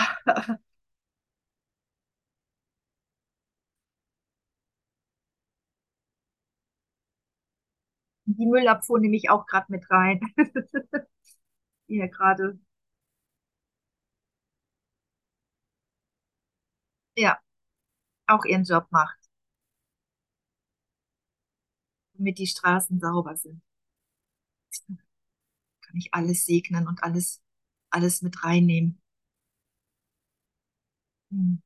Die 8.26 8.46
Müllabfuhr 8.46 9.00
nehme 9.00 9.16
ich 9.16 9.30
auch 9.30 9.46
gerade 9.46 9.66
mit 9.68 9.90
rein. 9.90 10.20
Hier 11.88 12.08
gerade. 12.08 12.58
Ja, 17.16 17.38
auch 18.28 18.44
ihren 18.46 18.64
Job 18.64 18.86
macht, 18.92 19.18
damit 22.18 22.38
die 22.38 22.46
Straßen 22.46 23.00
sauber 23.00 23.36
sind. 23.36 23.60
Kann 25.80 25.96
ich 25.96 26.12
alles 26.12 26.44
segnen 26.44 26.86
und 26.86 27.02
alles, 27.02 27.40
alles 27.90 28.20
mit 28.20 28.44
reinnehmen. 28.44 29.00
Hm. 31.30 31.56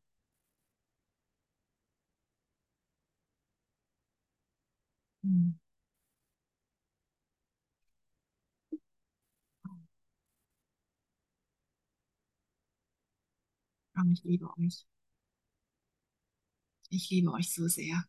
Hm. 5.24 5.50
Aber 13.94 14.10
ich 14.10 14.24
liebe 14.24 14.48
euch. 14.58 14.84
Ich 16.88 17.10
liebe 17.10 17.32
euch 17.32 17.52
so 17.52 17.66
sehr. 17.68 18.04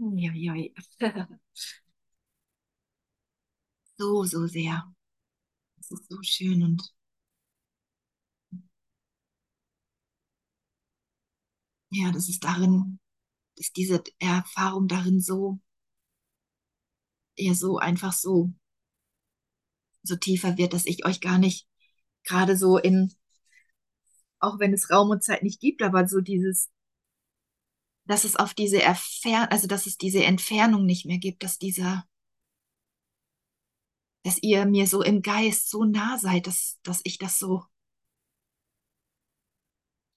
Uiuiui. 0.00 0.64
So, 3.98 4.24
so 4.24 4.46
sehr. 4.48 4.82
Es 5.80 5.90
ist 5.92 6.08
so 6.10 6.22
schön 6.22 6.62
und 6.64 6.94
ja, 11.90 12.10
das 12.12 12.28
ist 12.28 12.42
darin, 12.44 12.98
ist 13.56 13.76
diese 13.76 14.02
Erfahrung 14.20 14.88
darin 14.88 15.20
so, 15.20 15.60
ja, 17.36 17.54
so 17.54 17.78
einfach 17.78 18.12
so, 18.12 18.52
so 20.02 20.14
tiefer 20.16 20.58
wird, 20.58 20.74
dass 20.74 20.84
ich 20.86 21.06
euch 21.06 21.20
gar 21.22 21.38
nicht 21.38 21.66
gerade 22.24 22.56
so 22.56 22.78
in, 22.78 23.12
auch 24.38 24.58
wenn 24.58 24.72
es 24.72 24.90
Raum 24.90 25.10
und 25.10 25.22
Zeit 25.22 25.42
nicht 25.42 25.60
gibt, 25.60 25.82
aber 25.82 26.08
so 26.08 26.20
dieses, 26.20 26.70
dass 28.06 28.24
es 28.24 28.36
auf 28.36 28.54
diese 28.54 28.82
Erfern, 28.82 29.48
also 29.50 29.66
dass 29.66 29.86
es 29.86 29.96
diese 29.96 30.24
Entfernung 30.24 30.84
nicht 30.84 31.06
mehr 31.06 31.18
gibt, 31.18 31.42
dass 31.42 31.58
dieser, 31.58 32.04
dass 34.24 34.42
ihr 34.42 34.66
mir 34.66 34.86
so 34.86 35.02
im 35.02 35.22
Geist 35.22 35.70
so 35.70 35.84
nah 35.84 36.18
seid, 36.18 36.46
dass, 36.46 36.80
dass 36.82 37.00
ich 37.04 37.18
das 37.18 37.38
so, 37.38 37.64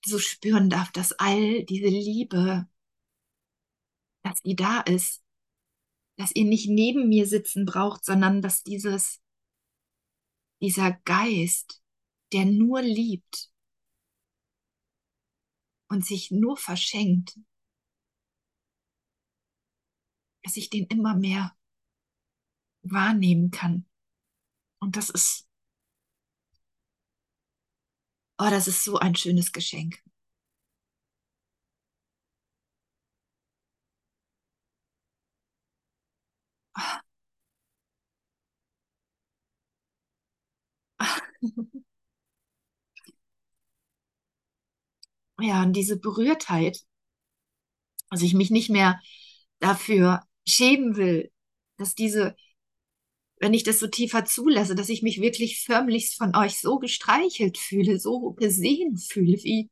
so 0.05 0.19
spüren 0.19 0.69
darf, 0.69 0.91
dass 0.91 1.13
all 1.13 1.63
diese 1.65 1.87
Liebe, 1.87 2.67
dass 4.23 4.41
die 4.41 4.55
da 4.55 4.81
ist, 4.81 5.23
dass 6.17 6.35
ihr 6.35 6.45
nicht 6.45 6.67
neben 6.69 7.09
mir 7.09 7.27
sitzen 7.27 7.65
braucht, 7.65 8.05
sondern 8.05 8.41
dass 8.41 8.63
dieses, 8.63 9.21
dieser 10.61 10.93
Geist, 11.05 11.82
der 12.33 12.45
nur 12.45 12.81
liebt 12.81 13.49
und 15.87 16.05
sich 16.05 16.29
nur 16.31 16.57
verschenkt, 16.57 17.37
dass 20.43 20.55
ich 20.57 20.69
den 20.69 20.85
immer 20.87 21.15
mehr 21.15 21.53
wahrnehmen 22.83 23.51
kann. 23.51 23.85
Und 24.79 24.97
das 24.97 25.09
ist, 25.09 25.47
oh, 28.39 28.47
das 28.49 28.67
ist 28.67 28.83
so 28.83 28.97
ein 28.99 29.15
schönes 29.15 29.51
Geschenk. 29.51 29.99
Ja, 45.43 45.61
und 45.61 45.73
diese 45.73 45.99
Berührtheit, 45.99 46.85
also 48.09 48.25
ich 48.25 48.33
mich 48.33 48.49
nicht 48.51 48.69
mehr 48.69 48.99
dafür 49.59 50.21
schämen 50.47 50.95
will, 50.95 51.31
dass 51.77 51.95
diese, 51.95 52.35
wenn 53.39 53.53
ich 53.53 53.63
das 53.63 53.79
so 53.79 53.87
tiefer 53.87 54.25
zulasse, 54.25 54.73
dass 54.75 54.89
ich 54.89 55.01
mich 55.03 55.21
wirklich 55.21 55.61
förmlichst 55.61 56.15
von 56.15 56.35
euch 56.35 56.59
so 56.59 56.79
gestreichelt 56.79 57.57
fühle, 57.57 57.99
so 57.99 58.31
gesehen 58.33 58.97
fühle, 58.97 59.37
wie, 59.43 59.69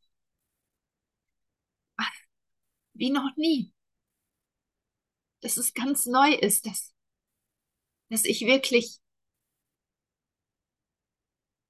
wie 2.94 3.10
noch 3.12 3.36
nie. 3.36 3.74
Dass 5.42 5.58
es 5.58 5.74
ganz 5.74 6.06
neu 6.08 6.32
ist, 6.34 6.66
dass, 6.66 6.94
dass 8.10 8.26
ich 8.26 8.42
wirklich 8.46 9.00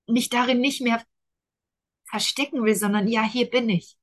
mich 0.07 0.29
darin 0.29 0.59
nicht 0.61 0.81
mehr 0.81 1.03
verstecken 2.11 2.63
will, 2.63 2.75
sondern 2.75 3.07
ja, 3.07 3.23
hier 3.23 3.49
bin 3.49 3.69
ich. 3.69 3.97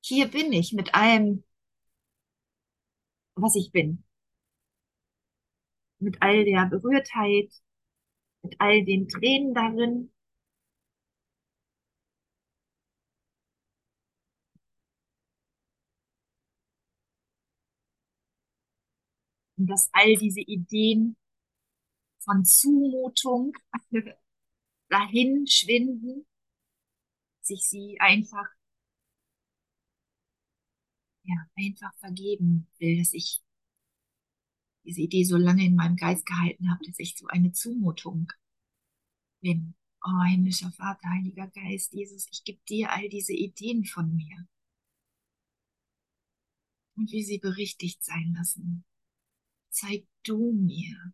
Hier 0.00 0.28
bin 0.30 0.52
ich 0.52 0.72
mit 0.72 0.94
allem, 0.94 1.44
was 3.34 3.56
ich 3.56 3.72
bin. 3.72 4.04
Mit 5.98 6.16
all 6.22 6.44
der 6.44 6.66
Berührtheit, 6.66 7.52
mit 8.42 8.54
all 8.60 8.84
den 8.84 9.08
Tränen 9.08 9.54
darin. 9.54 10.12
Und 19.58 19.66
dass 19.68 19.90
all 19.92 20.14
diese 20.16 20.40
Ideen 20.40 21.16
von 22.24 22.44
Zumutung 22.44 23.52
dahin 24.88 25.46
schwinden, 25.46 26.26
sich 27.46 27.62
sie 27.62 27.96
einfach, 28.00 28.46
ja, 31.24 31.36
einfach 31.56 31.94
vergeben 31.98 32.66
will, 32.78 32.98
dass 32.98 33.12
ich 33.12 33.42
diese 34.84 35.00
Idee 35.00 35.24
so 35.24 35.36
lange 35.36 35.64
in 35.64 35.74
meinem 35.74 35.96
Geist 35.96 36.24
gehalten 36.26 36.70
habe, 36.70 36.84
dass 36.86 36.98
ich 36.98 37.16
so 37.16 37.26
eine 37.26 37.52
Zumutung 37.52 38.32
bin. 39.40 39.74
Oh, 40.02 40.22
himmlischer 40.22 40.70
Vater, 40.70 41.08
Heiliger 41.10 41.48
Geist, 41.48 41.92
Jesus, 41.92 42.28
ich 42.30 42.44
gebe 42.44 42.60
dir 42.68 42.92
all 42.92 43.08
diese 43.08 43.32
Ideen 43.32 43.84
von 43.84 44.14
mir. 44.14 44.46
Und 46.96 47.10
wie 47.10 47.24
sie 47.24 47.38
berichtigt 47.38 48.02
sein 48.04 48.34
lassen. 48.36 48.84
Zeig 49.70 50.06
du 50.22 50.52
mir. 50.52 51.12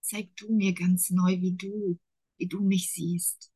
Zeig 0.00 0.36
du 0.36 0.54
mir 0.54 0.74
ganz 0.74 1.10
neu, 1.10 1.40
wie 1.40 1.56
du, 1.56 1.98
wie 2.36 2.46
du 2.46 2.60
mich 2.60 2.92
siehst. 2.92 3.50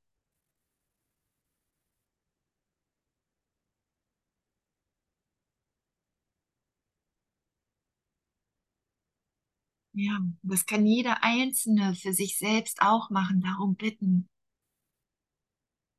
Ja, 9.94 10.20
das 10.42 10.64
kann 10.64 10.86
jeder 10.86 11.22
Einzelne 11.22 11.94
für 11.94 12.14
sich 12.14 12.38
selbst 12.38 12.80
auch 12.80 13.10
machen, 13.10 13.42
darum 13.42 13.74
bitten. 13.76 14.28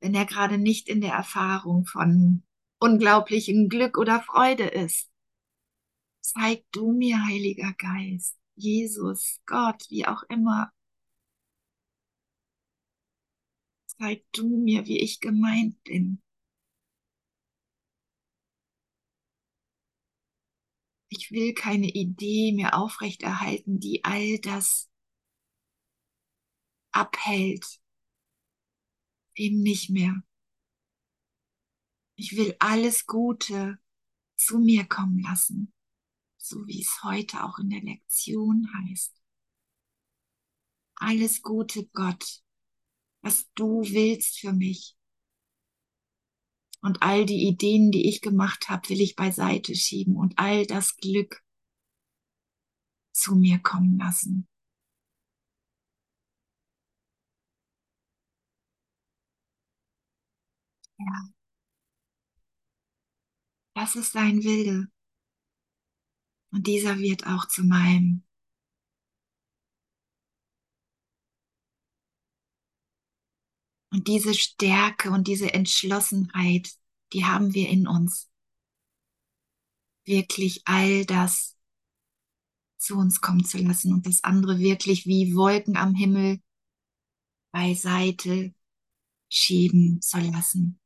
Wenn 0.00 0.14
er 0.14 0.26
gerade 0.26 0.58
nicht 0.58 0.88
in 0.88 1.00
der 1.00 1.12
Erfahrung 1.12 1.86
von 1.86 2.42
unglaublichem 2.80 3.68
Glück 3.68 3.96
oder 3.96 4.20
Freude 4.20 4.64
ist. 4.64 5.10
Zeig 6.20 6.64
du 6.72 6.92
mir, 6.92 7.24
Heiliger 7.24 7.72
Geist, 7.74 8.36
Jesus, 8.56 9.40
Gott, 9.46 9.84
wie 9.90 10.06
auch 10.06 10.22
immer. 10.24 10.72
Zeig 13.86 14.24
du 14.32 14.48
mir, 14.48 14.86
wie 14.86 14.98
ich 15.00 15.20
gemeint 15.20 15.82
bin. 15.84 16.23
Ich 21.16 21.30
will 21.30 21.54
keine 21.54 21.88
Idee 21.88 22.50
mehr 22.52 22.76
aufrechterhalten, 22.76 23.78
die 23.78 24.02
all 24.02 24.40
das 24.40 24.90
abhält. 26.90 27.80
Eben 29.36 29.62
nicht 29.62 29.90
mehr. 29.90 30.24
Ich 32.16 32.36
will 32.36 32.56
alles 32.58 33.06
Gute 33.06 33.78
zu 34.34 34.58
mir 34.58 34.86
kommen 34.86 35.20
lassen, 35.20 35.72
so 36.36 36.66
wie 36.66 36.82
es 36.82 37.04
heute 37.04 37.44
auch 37.44 37.60
in 37.60 37.70
der 37.70 37.82
Lektion 37.82 38.68
heißt. 38.74 39.14
Alles 40.96 41.42
Gute, 41.42 41.86
Gott, 41.90 42.42
was 43.20 43.48
du 43.54 43.82
willst 43.82 44.40
für 44.40 44.52
mich. 44.52 44.96
Und 46.84 47.02
all 47.02 47.24
die 47.24 47.46
Ideen, 47.48 47.90
die 47.90 48.10
ich 48.10 48.20
gemacht 48.20 48.68
habe, 48.68 48.90
will 48.90 49.00
ich 49.00 49.16
beiseite 49.16 49.74
schieben 49.74 50.16
und 50.16 50.38
all 50.38 50.66
das 50.66 50.98
Glück 50.98 51.42
zu 53.14 53.36
mir 53.36 53.58
kommen 53.58 53.98
lassen. 53.98 54.46
Ja. 60.98 61.34
Das 63.74 63.96
ist 63.96 64.12
sein 64.12 64.44
Wille. 64.44 64.88
Und 66.52 66.66
dieser 66.66 66.98
wird 66.98 67.26
auch 67.26 67.48
zu 67.48 67.64
meinem. 67.64 68.23
Und 73.94 74.08
diese 74.08 74.34
Stärke 74.34 75.12
und 75.12 75.28
diese 75.28 75.54
Entschlossenheit, 75.54 76.68
die 77.12 77.26
haben 77.26 77.54
wir 77.54 77.68
in 77.68 77.86
uns. 77.86 78.28
Wirklich 80.04 80.62
all 80.64 81.06
das 81.06 81.56
zu 82.76 82.96
uns 82.96 83.20
kommen 83.20 83.44
zu 83.44 83.58
lassen 83.58 83.92
und 83.92 84.04
das 84.06 84.24
andere 84.24 84.58
wirklich 84.58 85.06
wie 85.06 85.36
Wolken 85.36 85.76
am 85.76 85.94
Himmel 85.94 86.42
beiseite 87.52 88.52
schieben 89.28 90.02
zu 90.02 90.18
lassen. 90.18 90.80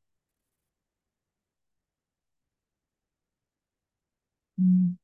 Und 4.58 4.98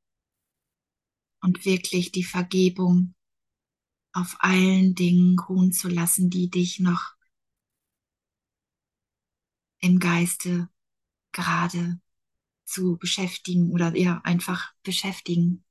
wirklich 1.64 2.12
die 2.12 2.24
Vergebung 2.24 3.14
auf 4.12 4.36
allen 4.40 4.94
Dingen 4.94 5.38
ruhen 5.38 5.72
zu 5.72 5.88
lassen, 5.88 6.28
die 6.28 6.50
dich 6.50 6.80
noch 6.80 7.14
im 9.85 9.99
Geiste 10.01 10.68
gerade 11.32 12.01
zu 12.66 12.99
beschäftigen 12.99 13.72
oder 13.72 13.97
ja 13.97 14.20
einfach 14.24 14.72
beschäftigen. 14.85 15.64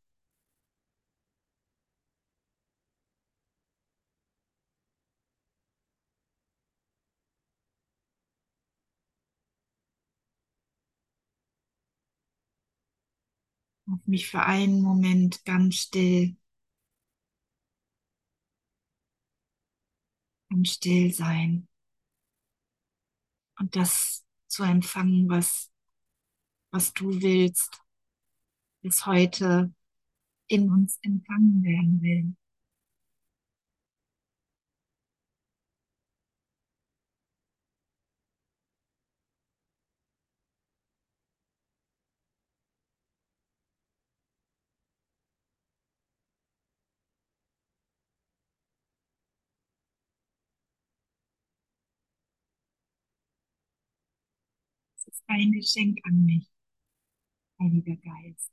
Auf 13.89 14.05
mich 14.07 14.27
für 14.27 14.41
einen 14.43 14.81
Moment 14.81 15.45
ganz 15.45 15.75
still, 15.75 16.35
ganz 20.49 20.69
still 20.69 21.11
sein 21.13 21.67
und 23.63 23.77
das 23.77 24.25
zu 24.47 24.63
empfangen, 24.63 25.29
was, 25.29 25.71
was 26.71 26.91
du 26.91 27.21
willst, 27.21 27.81
bis 28.81 29.05
heute 29.05 29.73
in 30.47 30.69
uns 30.69 30.99
empfangen 31.01 31.63
werden 31.63 32.01
will. 32.01 32.35
Ein 55.27 55.51
Geschenk 55.51 55.99
an 56.05 56.25
mich, 56.25 56.47
Heiliger 57.59 57.95
Geist. 57.95 58.51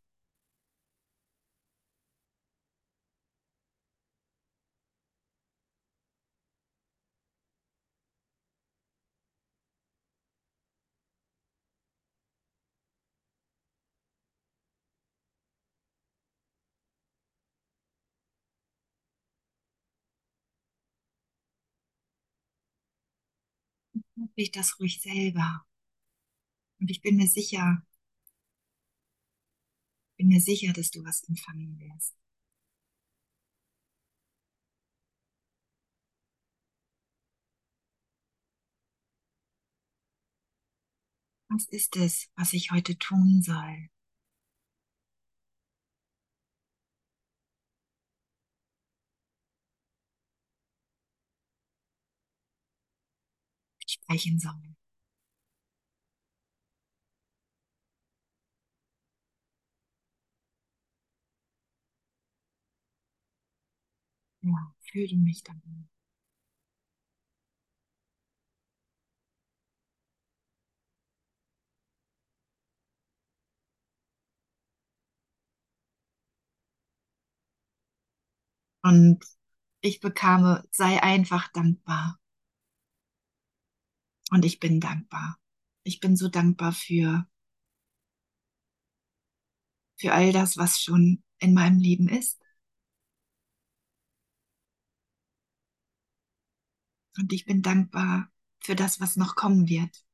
ich 24.34 24.50
das 24.52 24.78
ruhig 24.80 25.00
selber. 25.00 25.64
Und 26.80 26.90
ich 26.90 27.00
bin 27.00 27.16
mir 27.16 27.28
sicher, 27.28 27.82
bin 30.18 30.28
mir 30.28 30.40
sicher, 30.40 30.72
dass 30.72 30.92
du 30.92 31.02
was 31.04 31.24
empfangen 31.24 31.76
wirst. 31.80 32.14
Was 41.50 41.66
ist 41.66 41.96
es, 41.96 42.30
was 42.34 42.54
ich 42.54 42.70
heute 42.70 42.96
tun 42.96 43.42
soll? 43.42 43.90
Sprechen 53.86 54.38
soll. 54.40 54.69
Ja, 64.42 64.74
fühle 64.82 65.16
mich 65.16 65.42
dann. 65.44 65.88
Und 78.82 79.24
ich 79.80 80.00
bekame, 80.00 80.64
sei 80.70 81.02
einfach 81.02 81.48
dankbar. 81.52 82.18
Und 84.32 84.44
ich 84.44 84.58
bin 84.58 84.80
dankbar. 84.80 85.38
Ich 85.84 86.00
bin 86.00 86.16
so 86.16 86.28
dankbar 86.28 86.72
für, 86.72 87.26
für 89.96 90.12
all 90.12 90.32
das, 90.32 90.56
was 90.56 90.80
schon 90.80 91.22
in 91.38 91.54
meinem 91.54 91.78
Leben 91.78 92.08
ist. 92.08 92.39
Und 97.18 97.32
ich 97.32 97.44
bin 97.44 97.62
dankbar 97.62 98.30
für 98.58 98.74
das, 98.74 99.00
was 99.00 99.14
noch 99.16 99.36
kommen 99.36 99.68
wird. 99.68 100.04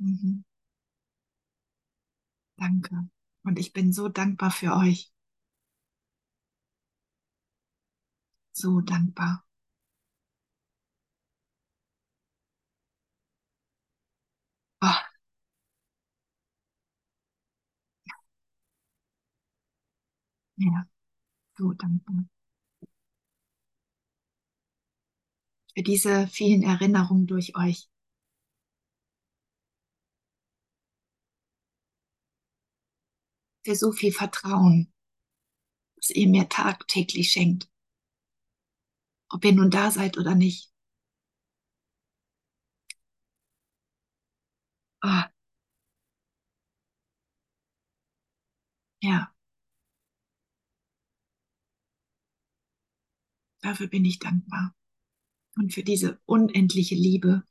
Mhm. 0.00 0.42
Danke. 2.58 3.08
Und 3.44 3.58
ich 3.58 3.72
bin 3.72 3.92
so 3.94 4.08
dankbar 4.10 4.50
für 4.50 4.76
euch. 4.76 5.10
So 8.52 8.80
dankbar. 8.80 9.44
Oh. 14.82 15.15
Ja, 20.56 20.86
so 21.58 21.72
dankbar. 21.74 22.24
Für 25.76 25.84
diese 25.84 26.26
vielen 26.26 26.64
Erinnerungen 26.64 27.28
durch 27.28 27.54
euch. 27.56 27.88
Für 33.66 33.74
so 33.76 33.92
viel 33.92 34.12
Vertrauen, 34.12 34.90
was 35.98 36.08
ihr 36.08 36.26
mir 36.26 36.48
tagtäglich 36.48 37.32
schenkt. 37.32 37.68
Ob 39.28 39.44
ihr 39.44 39.52
nun 39.52 39.70
da 39.70 39.92
seid 39.92 40.18
oder 40.18 40.34
nicht. 40.34 40.72
Ah, 45.02 45.30
ja, 49.00 49.34
dafür 53.66 53.88
bin 53.88 54.04
ich 54.04 54.18
dankbar. 54.18 54.74
Und 55.56 55.74
für 55.74 55.82
diese 55.82 56.20
unendliche 56.26 56.94
Liebe, 56.94 57.42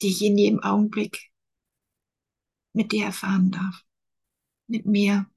die 0.00 0.08
ich 0.08 0.22
in 0.22 0.38
jedem 0.38 0.60
Augenblick 0.62 1.32
mit 2.72 2.92
dir 2.92 3.06
erfahren 3.06 3.50
darf. 3.50 3.84
Mit 4.68 4.86
mir, 4.86 5.30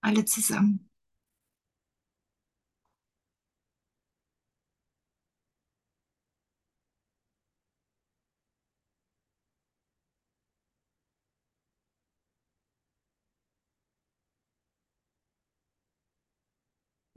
alle 0.00 0.24
zusammen. 0.24 0.90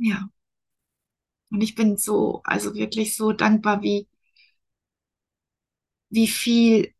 Ja. 0.08 0.30
Und 1.51 1.60
ich 1.62 1.76
bin 1.76 1.97
so, 1.97 2.39
also 2.45 2.74
wirklich 2.76 3.16
so 3.18 3.34
dankbar, 3.34 3.82
wie, 3.82 4.08
wie 6.10 6.28
viel, 6.28 6.93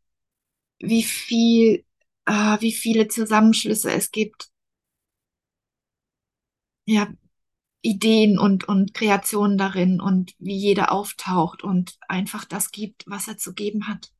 wie 0.80 1.04
viel, 1.04 1.86
ah, 2.26 2.60
wie 2.62 2.74
viele 2.74 3.08
Zusammenschlüsse 3.10 3.92
es 3.92 4.12
gibt. 4.12 4.52
Ja, 6.86 7.14
Ideen 7.84 8.40
und, 8.40 8.68
und 8.70 8.94
Kreationen 8.96 9.58
darin 9.60 10.02
und 10.02 10.36
wie 10.40 10.58
jeder 10.58 10.92
auftaucht 10.94 11.64
und 11.64 11.98
einfach 12.10 12.46
das 12.46 12.72
gibt, 12.72 13.06
was 13.08 13.28
er 13.30 13.38
zu 13.38 13.54
geben 13.56 13.88
hat. 13.88 14.14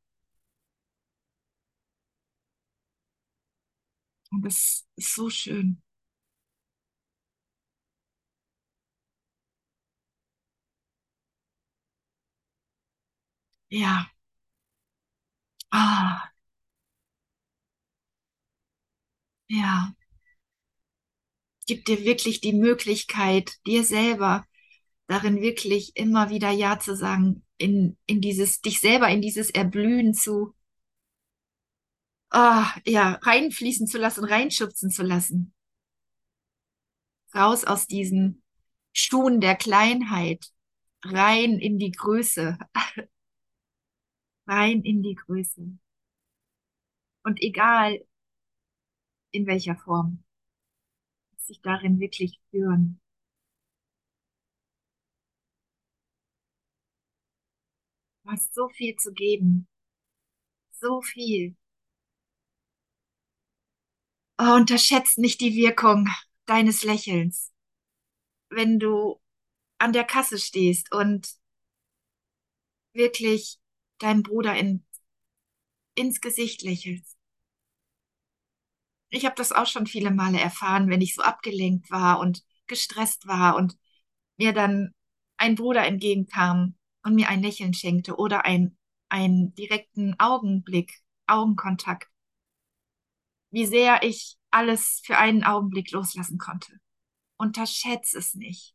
Und 4.30 4.42
das 4.44 4.86
ist 4.96 5.14
so 5.14 5.28
schön. 5.30 5.82
Ja. 13.70 14.12
Ah, 15.70 16.32
ja. 19.48 19.94
Gib 21.68 21.84
dir 21.84 22.04
wirklich 22.04 22.40
die 22.40 22.52
Möglichkeit, 22.52 23.52
dir 23.66 23.84
selber 23.84 24.44
darin 25.08 25.40
wirklich 25.42 25.96
immer 25.96 26.30
wieder 26.30 26.50
Ja 26.50 26.80
zu 26.80 26.96
sagen, 26.96 27.44
in, 27.58 27.96
in 28.06 28.20
dieses, 28.20 28.60
dich 28.60 28.80
selber 28.80 29.08
in 29.08 29.22
dieses 29.22 29.50
Erblühen 29.50 30.14
zu, 30.14 30.54
ah, 32.30 32.74
ja, 32.86 33.18
reinfließen 33.22 33.86
zu 33.86 33.98
lassen, 33.98 34.24
reinschubsen 34.24 34.90
zu 34.90 35.02
lassen. 35.02 35.52
Raus 37.34 37.64
aus 37.64 37.86
diesen 37.86 38.42
Schuhen 38.92 39.40
der 39.40 39.56
Kleinheit, 39.56 40.46
rein 41.04 41.58
in 41.58 41.78
die 41.78 41.90
Größe, 41.92 42.58
rein 44.48 44.82
in 44.82 45.02
die 45.02 45.14
Größe. 45.14 45.78
Und 47.22 47.40
egal 47.42 48.04
in 49.30 49.46
welcher 49.46 49.76
Form, 49.76 50.22
sich 51.38 51.60
darin 51.62 51.98
wirklich 51.98 52.38
führen. 52.50 53.00
Du 58.22 58.30
hast 58.30 58.54
so 58.54 58.68
viel 58.68 58.94
zu 58.96 59.12
geben, 59.12 59.66
so 60.80 61.02
viel. 61.02 61.56
Oh, 64.38 64.54
unterschätzt 64.54 65.18
nicht 65.18 65.40
die 65.40 65.54
Wirkung 65.56 66.08
deines 66.46 66.84
Lächelns, 66.84 67.52
wenn 68.50 68.78
du 68.78 69.20
an 69.78 69.92
der 69.92 70.04
Kasse 70.04 70.38
stehst 70.38 70.92
und 70.92 71.28
wirklich 72.92 73.58
deinem 73.98 74.22
Bruder 74.22 74.56
in, 74.56 74.84
ins 75.94 76.20
Gesicht 76.20 76.62
lächelst. 76.62 77.16
Ich 79.10 79.24
habe 79.24 79.34
das 79.36 79.52
auch 79.52 79.66
schon 79.66 79.86
viele 79.86 80.10
Male 80.10 80.38
erfahren, 80.38 80.88
wenn 80.90 81.00
ich 81.00 81.14
so 81.14 81.22
abgelenkt 81.22 81.90
war 81.90 82.20
und 82.20 82.44
gestresst 82.66 83.26
war 83.26 83.56
und 83.56 83.76
mir 84.36 84.52
dann 84.52 84.94
ein 85.36 85.54
Bruder 85.54 85.86
entgegenkam 85.86 86.76
und 87.02 87.14
mir 87.14 87.28
ein 87.28 87.42
Lächeln 87.42 87.74
schenkte 87.74 88.16
oder 88.16 88.44
ein, 88.44 88.76
einen 89.08 89.54
direkten 89.54 90.14
Augenblick, 90.18 91.00
Augenkontakt. 91.26 92.08
Wie 93.50 93.66
sehr 93.66 94.02
ich 94.02 94.36
alles 94.50 95.02
für 95.04 95.18
einen 95.18 95.44
Augenblick 95.44 95.90
loslassen 95.90 96.38
konnte. 96.38 96.72
Unterschätze 97.36 98.18
es 98.18 98.34
nicht. 98.34 98.74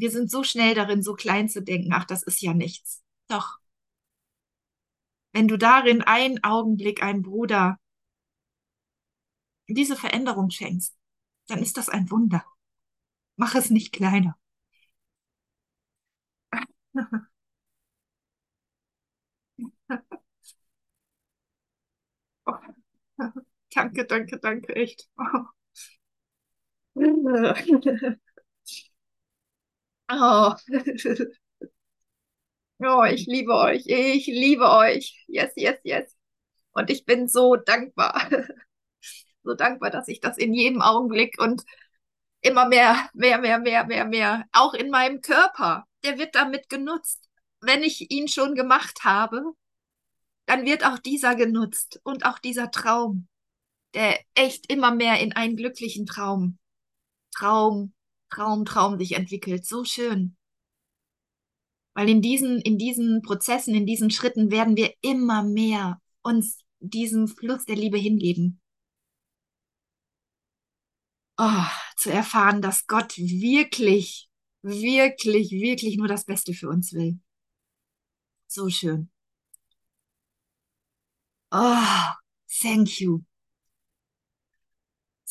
Wir 0.00 0.10
sind 0.10 0.30
so 0.32 0.42
schnell 0.42 0.74
darin, 0.74 1.02
so 1.04 1.14
klein 1.14 1.48
zu 1.48 1.62
denken, 1.62 1.92
ach, 1.92 2.04
das 2.04 2.22
ist 2.24 2.40
ja 2.42 2.54
nichts. 2.54 3.02
Doch, 3.28 3.58
wenn 5.32 5.48
du 5.48 5.56
darin 5.56 6.02
einen 6.02 6.44
Augenblick 6.44 7.02
einem 7.02 7.22
Bruder 7.22 7.78
diese 9.68 9.96
Veränderung 9.96 10.50
schenkst, 10.50 10.94
dann 11.48 11.60
ist 11.62 11.76
das 11.78 11.88
ein 11.88 12.10
Wunder. 12.10 12.44
Mach 13.36 13.54
es 13.56 13.70
nicht 13.70 13.92
kleiner. 13.92 14.36
Oh, 22.46 22.52
danke, 23.74 24.04
danke, 24.06 24.38
danke, 24.40 24.74
echt. 24.76 25.08
Oh. 25.18 25.46
Oh. 30.10 30.54
oh, 32.80 33.04
ich 33.04 33.26
liebe 33.26 33.54
euch, 33.54 33.84
ich 33.86 34.26
liebe 34.26 34.68
euch. 34.68 35.24
Yes, 35.28 35.52
yes, 35.56 35.78
yes. 35.84 36.16
Und 36.72 36.90
ich 36.90 37.04
bin 37.04 37.28
so 37.28 37.56
dankbar, 37.56 38.28
so 39.44 39.54
dankbar, 39.54 39.90
dass 39.90 40.08
ich 40.08 40.20
das 40.20 40.36
in 40.38 40.52
jedem 40.52 40.82
Augenblick 40.82 41.40
und 41.40 41.62
immer 42.40 42.66
mehr, 42.66 43.08
mehr, 43.14 43.38
mehr, 43.38 43.58
mehr, 43.58 43.84
mehr, 43.84 44.04
mehr, 44.04 44.44
auch 44.52 44.74
in 44.74 44.90
meinem 44.90 45.20
Körper, 45.20 45.84
der 46.04 46.18
wird 46.18 46.34
damit 46.34 46.68
genutzt. 46.68 47.28
Wenn 47.60 47.82
ich 47.82 48.10
ihn 48.10 48.28
schon 48.28 48.54
gemacht 48.54 49.04
habe, 49.04 49.42
dann 50.46 50.64
wird 50.64 50.84
auch 50.84 50.98
dieser 50.98 51.36
genutzt 51.36 52.00
und 52.02 52.24
auch 52.24 52.38
dieser 52.38 52.70
Traum, 52.70 53.28
der 53.94 54.18
echt 54.34 54.72
immer 54.72 54.92
mehr 54.92 55.20
in 55.20 55.32
einen 55.34 55.56
glücklichen 55.56 56.06
Traum, 56.06 56.58
Traum, 57.32 57.92
Traum, 58.30 58.64
Traum 58.64 58.98
sich 58.98 59.12
entwickelt. 59.12 59.66
So 59.66 59.84
schön. 59.84 60.36
Weil 61.94 62.08
in 62.08 62.22
diesen, 62.22 62.60
in 62.60 62.78
diesen 62.78 63.22
Prozessen, 63.22 63.74
in 63.74 63.86
diesen 63.86 64.10
Schritten 64.10 64.50
werden 64.50 64.76
wir 64.76 64.94
immer 65.02 65.42
mehr 65.42 66.00
uns 66.22 66.60
diesem 66.78 67.28
Fluss 67.28 67.64
der 67.64 67.76
Liebe 67.76 67.98
hingeben. 67.98 68.60
Oh, 71.38 71.66
zu 71.96 72.10
erfahren, 72.10 72.62
dass 72.62 72.86
Gott 72.86 73.16
wirklich, 73.16 74.28
wirklich, 74.62 75.50
wirklich 75.52 75.96
nur 75.96 76.08
das 76.08 76.24
Beste 76.24 76.54
für 76.54 76.68
uns 76.68 76.92
will. 76.92 77.18
So 78.46 78.68
schön. 78.68 79.10
Oh, 81.52 82.14
thank 82.48 83.00
you. 83.00 83.22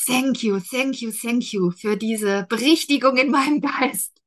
Thank 0.05 0.43
you, 0.43 0.59
thank 0.59 1.01
you, 1.01 1.11
thank 1.11 1.51
you 1.51 1.71
für 1.71 1.97
diese 1.97 2.45
Berichtigung 2.47 3.17
in 3.17 3.31
meinem 3.31 3.59
Geist, 3.61 4.21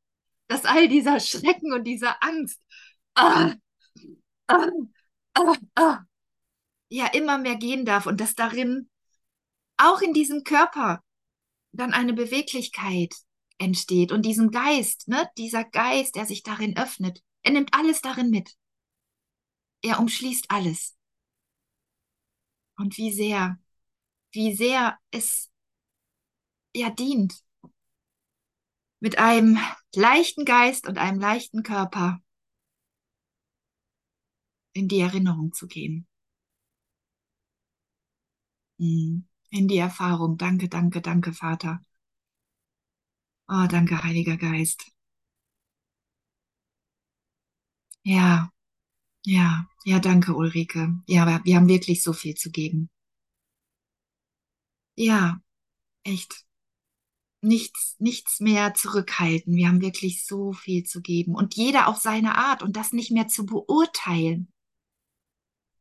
dass 0.48 0.64
all 0.64 0.88
dieser 0.88 1.18
Schrecken 1.18 1.72
und 1.72 1.84
diese 1.84 2.20
Angst 2.20 2.60
ah, 3.14 3.54
ah, 4.48 4.68
ah, 5.34 5.54
ah, 5.74 5.98
ja 6.90 7.06
immer 7.06 7.38
mehr 7.38 7.56
gehen 7.56 7.86
darf 7.86 8.06
und 8.06 8.20
dass 8.20 8.34
darin 8.34 8.90
auch 9.78 10.02
in 10.02 10.12
diesem 10.12 10.44
Körper 10.44 11.02
dann 11.72 11.94
eine 11.94 12.12
Beweglichkeit 12.12 13.14
entsteht 13.58 14.12
und 14.12 14.26
diesen 14.26 14.50
Geist, 14.50 15.08
ne, 15.08 15.28
dieser 15.38 15.64
Geist, 15.64 16.16
der 16.16 16.26
sich 16.26 16.42
darin 16.42 16.76
öffnet, 16.76 17.22
er 17.42 17.52
nimmt 17.52 17.72
alles 17.72 18.02
darin 18.02 18.30
mit. 18.30 18.56
Er 19.82 19.98
umschließt 19.98 20.50
alles. 20.50 20.96
Und 22.76 22.98
wie 22.98 23.12
sehr, 23.12 23.58
wie 24.32 24.54
sehr 24.54 24.98
es 25.10 25.51
ja 26.74 26.90
dient, 26.90 27.42
mit 29.00 29.18
einem 29.18 29.58
leichten 29.94 30.46
Geist 30.46 30.88
und 30.88 30.96
einem 30.96 31.20
leichten 31.20 31.62
Körper 31.62 32.20
in 34.74 34.86
die 34.86 35.00
Erinnerung 35.00 35.54
zu 35.54 35.66
gehen. 35.66 36.06
Hm, 38.78 39.24
in 39.50 39.66
die 39.68 39.78
Erfahrung. 39.78 40.36
Danke, 40.36 40.68
danke, 40.68 41.00
danke, 41.00 41.32
Vater. 41.32 41.80
Oh, 43.48 43.66
danke, 43.68 44.02
Heiliger 44.02 44.36
Geist. 44.36 44.82
Ja, 48.04 48.50
ja, 49.26 49.66
ja, 49.86 50.00
danke, 50.00 50.34
Ulrike. 50.34 51.00
Ja, 51.08 51.26
wir, 51.26 51.40
wir 51.44 51.56
haben 51.56 51.68
wirklich 51.68 52.02
so 52.02 52.12
viel 52.14 52.34
zu 52.36 52.50
geben. 52.52 52.90
Ja, 54.96 55.40
echt. 56.04 56.46
Nichts, 57.42 57.96
nichts 57.98 58.40
mehr 58.40 58.72
zurückhalten. 58.74 59.54
Wir 59.54 59.68
haben 59.68 59.80
wirklich 59.80 60.24
so 60.24 60.52
viel 60.52 60.84
zu 60.84 61.02
geben. 61.02 61.34
Und 61.34 61.56
jeder 61.56 61.88
auf 61.88 61.98
seine 61.98 62.36
Art 62.36 62.62
und 62.62 62.76
das 62.76 62.92
nicht 62.92 63.10
mehr 63.10 63.28
zu 63.28 63.44
beurteilen. 63.44 64.52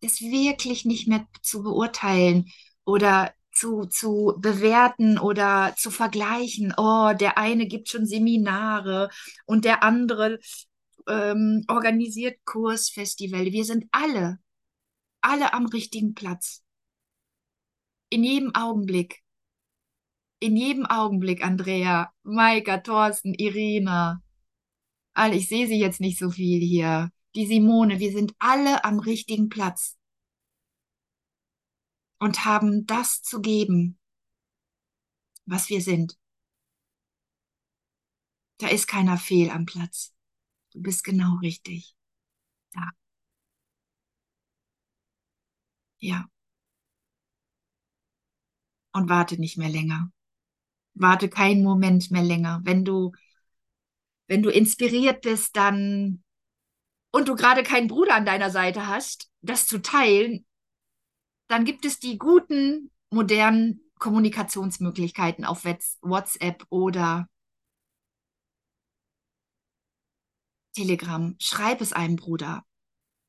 Das 0.02 0.22
wirklich 0.22 0.86
nicht 0.86 1.08
mehr 1.08 1.28
zu 1.44 1.62
beurteilen 1.62 2.52
oder 2.84 3.34
zu, 3.52 3.86
zu 3.86 4.36
bewerten 4.40 5.20
oder 5.20 5.76
zu 5.78 5.92
vergleichen. 5.92 6.74
Oh, 6.78 7.14
der 7.14 7.38
eine 7.38 7.68
gibt 7.68 7.90
schon 7.90 8.06
Seminare 8.06 9.10
und 9.46 9.66
der 9.66 9.84
andere 9.84 10.40
ähm, 11.08 11.64
organisiert 11.68 12.40
Kursfestival. 12.46 13.46
Wir 13.46 13.66
sind 13.66 13.86
alle, 13.92 14.40
alle 15.22 15.54
am 15.54 15.68
richtigen 15.68 16.14
Platz. 16.14 16.64
In 18.10 18.24
jedem 18.24 18.54
Augenblick. 18.56 19.22
In 20.42 20.58
jedem 20.58 20.88
Augenblick, 20.88 21.46
Andrea, 21.46 22.12
Maika, 22.24 22.80
Thorsten, 22.80 23.36
Irina. 23.36 24.24
All, 25.14 25.36
ich 25.36 25.48
sehe 25.48 25.68
sie 25.68 25.80
jetzt 25.80 26.02
nicht 26.02 26.18
so 26.18 26.32
viel 26.32 26.60
hier. 26.60 27.12
Die 27.36 27.46
Simone, 27.46 28.00
wir 28.00 28.12
sind 28.12 28.34
alle 28.40 28.84
am 28.84 29.00
richtigen 29.00 29.50
Platz 29.50 30.00
und 32.18 32.44
haben 32.44 32.88
das 32.88 33.22
zu 33.22 33.40
geben, 33.40 34.00
was 35.46 35.70
wir 35.70 35.82
sind. 35.82 36.18
Da 38.58 38.68
ist 38.68 38.88
keiner 38.88 39.18
fehl 39.20 39.52
am 39.52 39.66
Platz. 39.66 40.12
Du 40.72 40.82
bist 40.82 41.04
genau 41.04 41.38
richtig. 41.38 41.96
Ja. 42.74 42.92
Ja. 46.00 46.30
Und 48.94 49.08
warte 49.10 49.40
nicht 49.40 49.58
mehr 49.58 49.70
länger. 49.70 50.12
Warte 50.94 51.30
keinen 51.30 51.64
Moment 51.64 52.12
mehr 52.12 52.24
länger. 52.24 52.62
Wenn 52.64 52.86
du, 52.86 53.12
wenn 54.28 54.44
du 54.44 54.50
inspiriert 54.50 55.22
bist, 55.22 55.56
dann 55.56 56.24
und 57.12 57.28
du 57.28 57.36
gerade 57.36 57.64
keinen 57.64 57.88
Bruder 57.88 58.16
an 58.16 58.26
deiner 58.26 58.50
Seite 58.50 58.88
hast, 58.88 59.30
das 59.42 59.68
zu 59.68 59.82
teilen, 59.82 60.46
dann 61.48 61.66
gibt 61.66 61.86
es 61.86 62.00
die 62.00 62.18
guten, 62.18 62.92
modernen 63.10 63.82
Kommunikationsmöglichkeiten 64.00 65.44
auf 65.46 65.66
WhatsApp 65.66 66.66
oder 66.70 67.28
Telegram. 70.74 71.36
Schreib 71.40 71.82
es 71.82 71.94
einem 71.94 72.16
Bruder. 72.16 72.66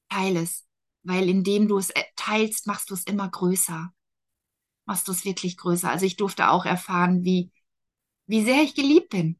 Teile 0.08 0.42
es. 0.42 0.66
Weil 1.02 1.28
indem 1.28 1.66
du 1.66 1.78
es 1.78 1.90
äh, 1.90 2.04
teilst, 2.14 2.66
machst 2.66 2.90
du 2.90 2.94
es 2.94 3.04
immer 3.04 3.28
größer. 3.28 3.92
Machst 4.84 5.06
du 5.08 5.12
es 5.12 5.24
wirklich 5.24 5.56
größer. 5.56 5.90
Also 5.90 6.06
ich 6.06 6.16
durfte 6.16 6.50
auch 6.50 6.64
erfahren, 6.64 7.24
wie, 7.24 7.50
wie 8.26 8.44
sehr 8.44 8.62
ich 8.62 8.74
geliebt 8.74 9.10
bin. 9.10 9.38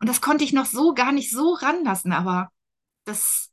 Und 0.00 0.08
das 0.08 0.20
konnte 0.20 0.44
ich 0.44 0.52
noch 0.52 0.66
so 0.66 0.94
gar 0.94 1.12
nicht 1.12 1.30
so 1.30 1.54
ranlassen, 1.54 2.12
aber 2.12 2.50
das, 3.04 3.52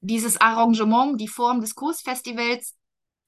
dieses 0.00 0.40
Arrangement, 0.40 1.20
die 1.20 1.28
Form 1.28 1.60
des 1.60 1.74
Kursfestivals, 1.74 2.76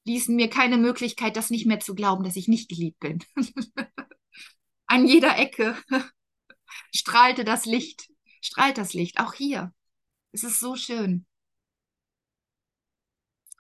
ließen 0.05 0.35
mir 0.35 0.51
keine 0.51 0.79
Möglichkeit, 0.79 1.37
das 1.37 1.51
nicht 1.51 1.67
mehr 1.67 1.81
zu 1.81 1.95
glauben, 1.95 2.25
dass 2.25 2.37
ich 2.37 2.49
nicht 2.49 2.69
geliebt 2.69 2.99
bin. 3.01 3.21
An 4.87 5.07
jeder 5.07 5.39
Ecke 5.39 5.77
strahlte 6.95 7.45
das 7.45 7.67
Licht, 7.67 8.11
strahlt 8.41 8.79
das 8.79 8.95
Licht, 8.95 9.21
auch 9.21 9.35
hier. 9.35 9.73
Es 10.33 10.45
ist 10.45 10.61
so 10.61 10.77
schön. 10.77 11.27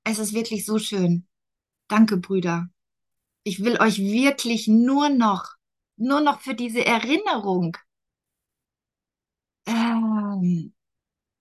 Es 0.04 0.18
ist 0.18 0.32
wirklich 0.32 0.64
so 0.64 0.78
schön. 0.78 1.26
Danke, 1.88 2.16
Brüder. 2.16 2.71
Ich 3.45 3.62
will 3.64 3.80
euch 3.80 3.99
wirklich 3.99 4.68
nur 4.68 5.09
noch, 5.09 5.55
nur 5.97 6.20
noch 6.20 6.40
für 6.40 6.55
diese 6.55 6.84
Erinnerung 6.84 7.76
ähm, 9.66 10.74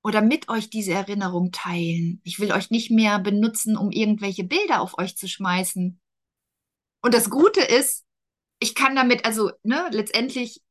oder 0.04 0.22
mit 0.22 0.50
euch 0.50 0.70
diese 0.70 0.94
Erinnerung 0.94 1.52
teilen. 1.52 2.22
Ich 2.24 2.40
will 2.40 2.52
euch 2.52 2.72
nicht 2.72 2.92
mehr 2.92 3.20
benutzen, 3.20 3.78
um 3.78 3.92
irgendwelche 3.92 4.44
Bilder 4.44 4.82
auf 4.82 4.98
euch 4.98 5.16
zu 5.16 5.28
schmeißen. 5.28 6.00
Und 7.02 7.14
das 7.14 7.30
Gute 7.30 7.62
ist, 7.62 8.06
ich 8.60 8.76
kann 8.76 8.96
damit, 8.96 9.26
also, 9.26 9.52
ne, 9.64 9.88
letztendlich 9.92 10.62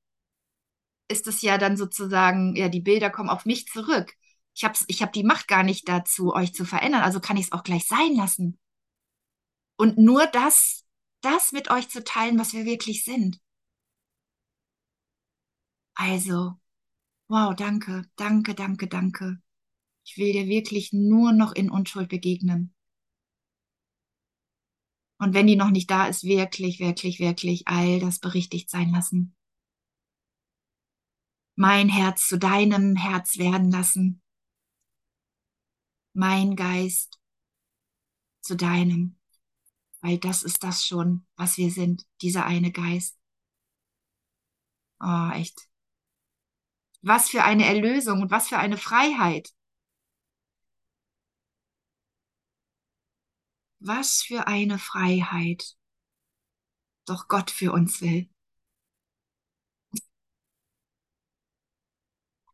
ist 1.08 1.26
es 1.26 1.42
ja 1.42 1.58
dann 1.58 1.76
sozusagen, 1.76 2.54
ja, 2.56 2.68
die 2.68 2.80
Bilder 2.80 3.10
kommen 3.10 3.30
auf 3.30 3.44
mich 3.44 3.66
zurück. 3.66 4.14
Ich 4.54 4.64
habe 4.64 4.78
ich 4.86 5.02
hab 5.02 5.12
die 5.12 5.24
Macht 5.24 5.48
gar 5.48 5.62
nicht 5.62 5.88
dazu, 5.88 6.32
euch 6.34 6.54
zu 6.54 6.64
verändern, 6.64 7.02
also 7.02 7.20
kann 7.20 7.36
ich 7.36 7.46
es 7.46 7.52
auch 7.52 7.64
gleich 7.64 7.86
sein 7.86 8.14
lassen. 8.14 8.58
Und 9.76 9.98
nur 9.98 10.26
das, 10.26 10.84
das 11.20 11.52
mit 11.52 11.70
euch 11.70 11.88
zu 11.88 12.02
teilen, 12.04 12.38
was 12.38 12.52
wir 12.52 12.64
wirklich 12.64 13.04
sind. 13.04 13.40
Also, 15.94 16.60
Wow, 17.30 17.54
danke, 17.54 18.10
danke, 18.16 18.56
danke, 18.56 18.88
danke. 18.88 19.40
Ich 20.04 20.16
will 20.16 20.32
dir 20.32 20.48
wirklich 20.48 20.92
nur 20.92 21.32
noch 21.32 21.52
in 21.52 21.70
Unschuld 21.70 22.08
begegnen. 22.08 22.74
Und 25.20 25.32
wenn 25.32 25.46
die 25.46 25.54
noch 25.54 25.70
nicht 25.70 25.88
da 25.92 26.08
ist, 26.08 26.24
wirklich, 26.24 26.80
wirklich, 26.80 27.20
wirklich 27.20 27.68
all 27.68 28.00
das 28.00 28.18
berichtigt 28.18 28.68
sein 28.68 28.90
lassen. 28.90 29.36
Mein 31.54 31.88
Herz 31.88 32.26
zu 32.26 32.36
deinem 32.36 32.96
Herz 32.96 33.38
werden 33.38 33.70
lassen. 33.70 34.20
Mein 36.12 36.56
Geist 36.56 37.20
zu 38.40 38.56
deinem. 38.56 39.19
Weil 40.02 40.18
das 40.18 40.42
ist 40.42 40.62
das 40.62 40.84
schon, 40.86 41.26
was 41.36 41.56
wir 41.56 41.70
sind, 41.70 42.06
dieser 42.22 42.44
eine 42.46 42.70
Geist. 42.72 43.16
Oh, 45.00 45.30
echt. 45.34 45.68
Was 47.02 47.28
für 47.28 47.44
eine 47.44 47.66
Erlösung 47.66 48.22
und 48.22 48.30
was 48.30 48.48
für 48.48 48.56
eine 48.56 48.78
Freiheit. 48.78 49.50
Was 53.80 54.22
für 54.22 54.46
eine 54.46 54.78
Freiheit. 54.78 55.76
Doch 57.04 57.28
Gott 57.28 57.50
für 57.50 57.72
uns 57.72 58.00
will. 58.00 58.30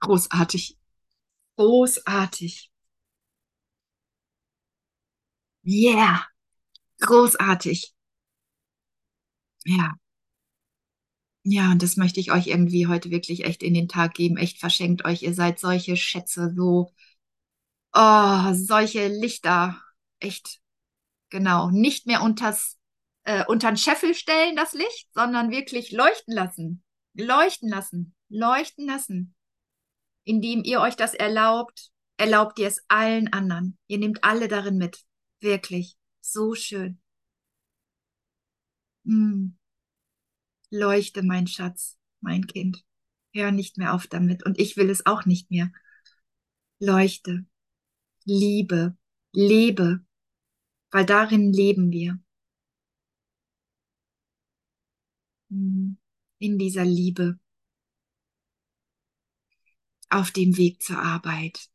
Großartig. 0.00 0.78
Großartig. 1.56 2.70
Yeah. 5.64 6.20
Großartig. 7.00 7.94
Ja. 9.64 9.96
Ja, 11.48 11.70
und 11.70 11.82
das 11.82 11.96
möchte 11.96 12.18
ich 12.18 12.32
euch 12.32 12.48
irgendwie 12.48 12.88
heute 12.88 13.10
wirklich 13.10 13.44
echt 13.44 13.62
in 13.62 13.72
den 13.74 13.88
Tag 13.88 14.14
geben. 14.14 14.36
Echt 14.36 14.58
verschenkt 14.58 15.04
euch. 15.04 15.22
Ihr 15.22 15.32
seid 15.32 15.60
solche 15.60 15.96
Schätze, 15.96 16.52
so, 16.56 16.92
oh, 17.94 18.52
solche 18.52 19.08
Lichter. 19.08 19.80
Echt, 20.18 20.60
genau. 21.30 21.70
Nicht 21.70 22.06
mehr 22.06 22.22
unters, 22.22 22.78
äh, 23.24 23.44
unter 23.46 23.70
den 23.70 23.76
Scheffel 23.76 24.14
stellen, 24.14 24.56
das 24.56 24.72
Licht, 24.72 25.08
sondern 25.14 25.50
wirklich 25.52 25.92
leuchten 25.92 26.34
lassen. 26.34 26.82
Leuchten 27.14 27.68
lassen. 27.68 28.14
Leuchten 28.28 28.86
lassen. 28.86 29.34
Indem 30.24 30.64
ihr 30.64 30.80
euch 30.80 30.96
das 30.96 31.14
erlaubt, 31.14 31.90
erlaubt 32.16 32.58
ihr 32.58 32.66
es 32.66 32.82
allen 32.88 33.32
anderen. 33.32 33.78
Ihr 33.86 33.98
nehmt 33.98 34.24
alle 34.24 34.48
darin 34.48 34.78
mit. 34.78 35.04
Wirklich. 35.40 35.96
So 36.28 36.56
schön. 36.56 36.98
Mm. 39.04 39.50
Leuchte, 40.70 41.22
mein 41.22 41.46
Schatz, 41.46 41.96
mein 42.20 42.48
Kind. 42.48 42.84
Hör 43.32 43.52
nicht 43.52 43.78
mehr 43.78 43.94
auf 43.94 44.08
damit. 44.08 44.44
Und 44.44 44.58
ich 44.58 44.76
will 44.76 44.90
es 44.90 45.06
auch 45.06 45.24
nicht 45.24 45.52
mehr. 45.52 45.70
Leuchte, 46.80 47.46
liebe, 48.24 48.96
lebe, 49.32 50.04
weil 50.90 51.06
darin 51.06 51.52
leben 51.52 51.92
wir. 51.92 52.18
Mhm. 55.48 55.96
In 56.38 56.58
dieser 56.58 56.84
Liebe. 56.84 57.38
Auf 60.10 60.32
dem 60.32 60.56
Weg 60.56 60.82
zur 60.82 60.98
Arbeit. 60.98 61.70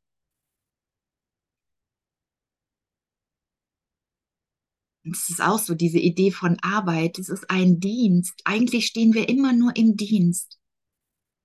Es 5.04 5.30
ist 5.30 5.41
auch 5.41 5.58
so, 5.58 5.74
diese 5.74 5.97
Idee 5.97 6.32
von 6.32 6.60
Arbeit, 6.60 7.18
es 7.18 7.30
ist 7.30 7.49
ein 7.49 7.80
Dienst. 7.80 8.41
Eigentlich 8.45 8.86
stehen 8.86 9.14
wir 9.14 9.30
immer 9.30 9.54
nur 9.54 9.76
im 9.76 9.97
Dienst. 9.97 10.60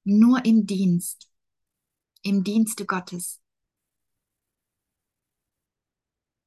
Nur 0.04 0.44
im 0.44 0.66
Dienst. 0.66 1.30
Im 2.22 2.44
Dienste 2.44 2.84
Gottes. 2.84 3.40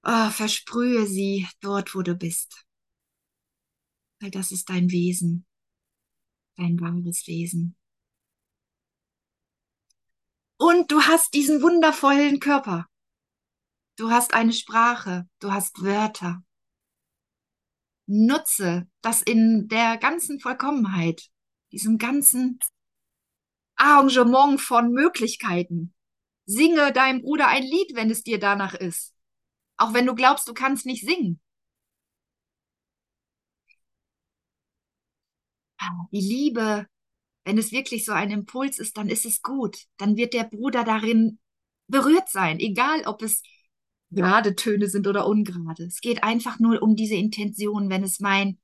Oh, 0.04 0.30
versprühe 0.30 1.08
sie 1.08 1.48
dort, 1.62 1.96
wo 1.96 2.02
du 2.02 2.16
bist. 2.16 2.66
Weil 4.20 4.32
das 4.32 4.52
ist 4.52 4.70
dein 4.70 4.92
Wesen. 4.92 5.46
Dein 6.56 6.80
wahres 6.80 7.26
Wesen. 7.28 7.76
Und 10.58 10.92
du 10.92 11.02
hast 11.02 11.34
diesen 11.34 11.62
wundervollen 11.62 12.40
Körper. 12.40 12.88
Du 13.98 14.12
hast 14.12 14.34
eine 14.34 14.54
Sprache, 14.54 15.28
du 15.40 15.52
hast 15.52 15.82
Wörter. 15.82 16.44
Nutze 18.12 18.88
das 19.02 19.22
in 19.22 19.68
der 19.68 19.98
ganzen 19.98 20.40
Vollkommenheit, 20.40 21.30
diesem 21.72 22.00
ganzen 22.00 22.58
Arrangement 23.76 24.60
von 24.60 24.92
Möglichkeiten. 24.92 25.94
Singe 26.48 26.92
deinem 26.92 27.22
Bruder 27.22 27.48
ein 27.50 27.62
Lied, 27.62 27.92
wenn 27.94 28.10
es 28.10 28.24
dir 28.24 28.40
danach 28.40 28.74
ist. 28.74 29.14
Auch 29.78 29.94
wenn 29.94 30.08
du 30.08 30.16
glaubst, 30.16 30.48
du 30.48 30.56
kannst 30.56 30.88
nicht 30.88 31.06
singen. 31.06 31.40
Die 36.12 36.20
Liebe, 36.20 36.88
wenn 37.46 37.60
es 37.60 37.72
wirklich 37.72 38.06
so 38.06 38.12
ein 38.12 38.32
Impuls 38.32 38.80
ist, 38.80 38.98
dann 38.98 39.08
ist 39.08 39.26
es 39.28 39.44
gut. 39.44 39.86
Dann 39.98 40.18
wird 40.18 40.34
der 40.34 40.46
Bruder 40.46 40.84
darin 40.84 41.38
berührt 41.88 42.30
sein, 42.30 42.60
egal 42.60 43.04
ob 43.06 43.22
es 43.22 43.44
gerade 44.12 44.56
Töne 44.56 44.88
sind 44.88 45.08
oder 45.08 45.28
ungerade. 45.28 45.84
Es 45.84 46.02
geht 46.02 46.24
einfach 46.24 46.60
nur 46.60 46.82
um 46.82 46.96
diese 46.96 47.16
Intention. 47.16 47.90
Wenn 47.90 48.04
es 48.04 48.20
mein, 48.20 48.60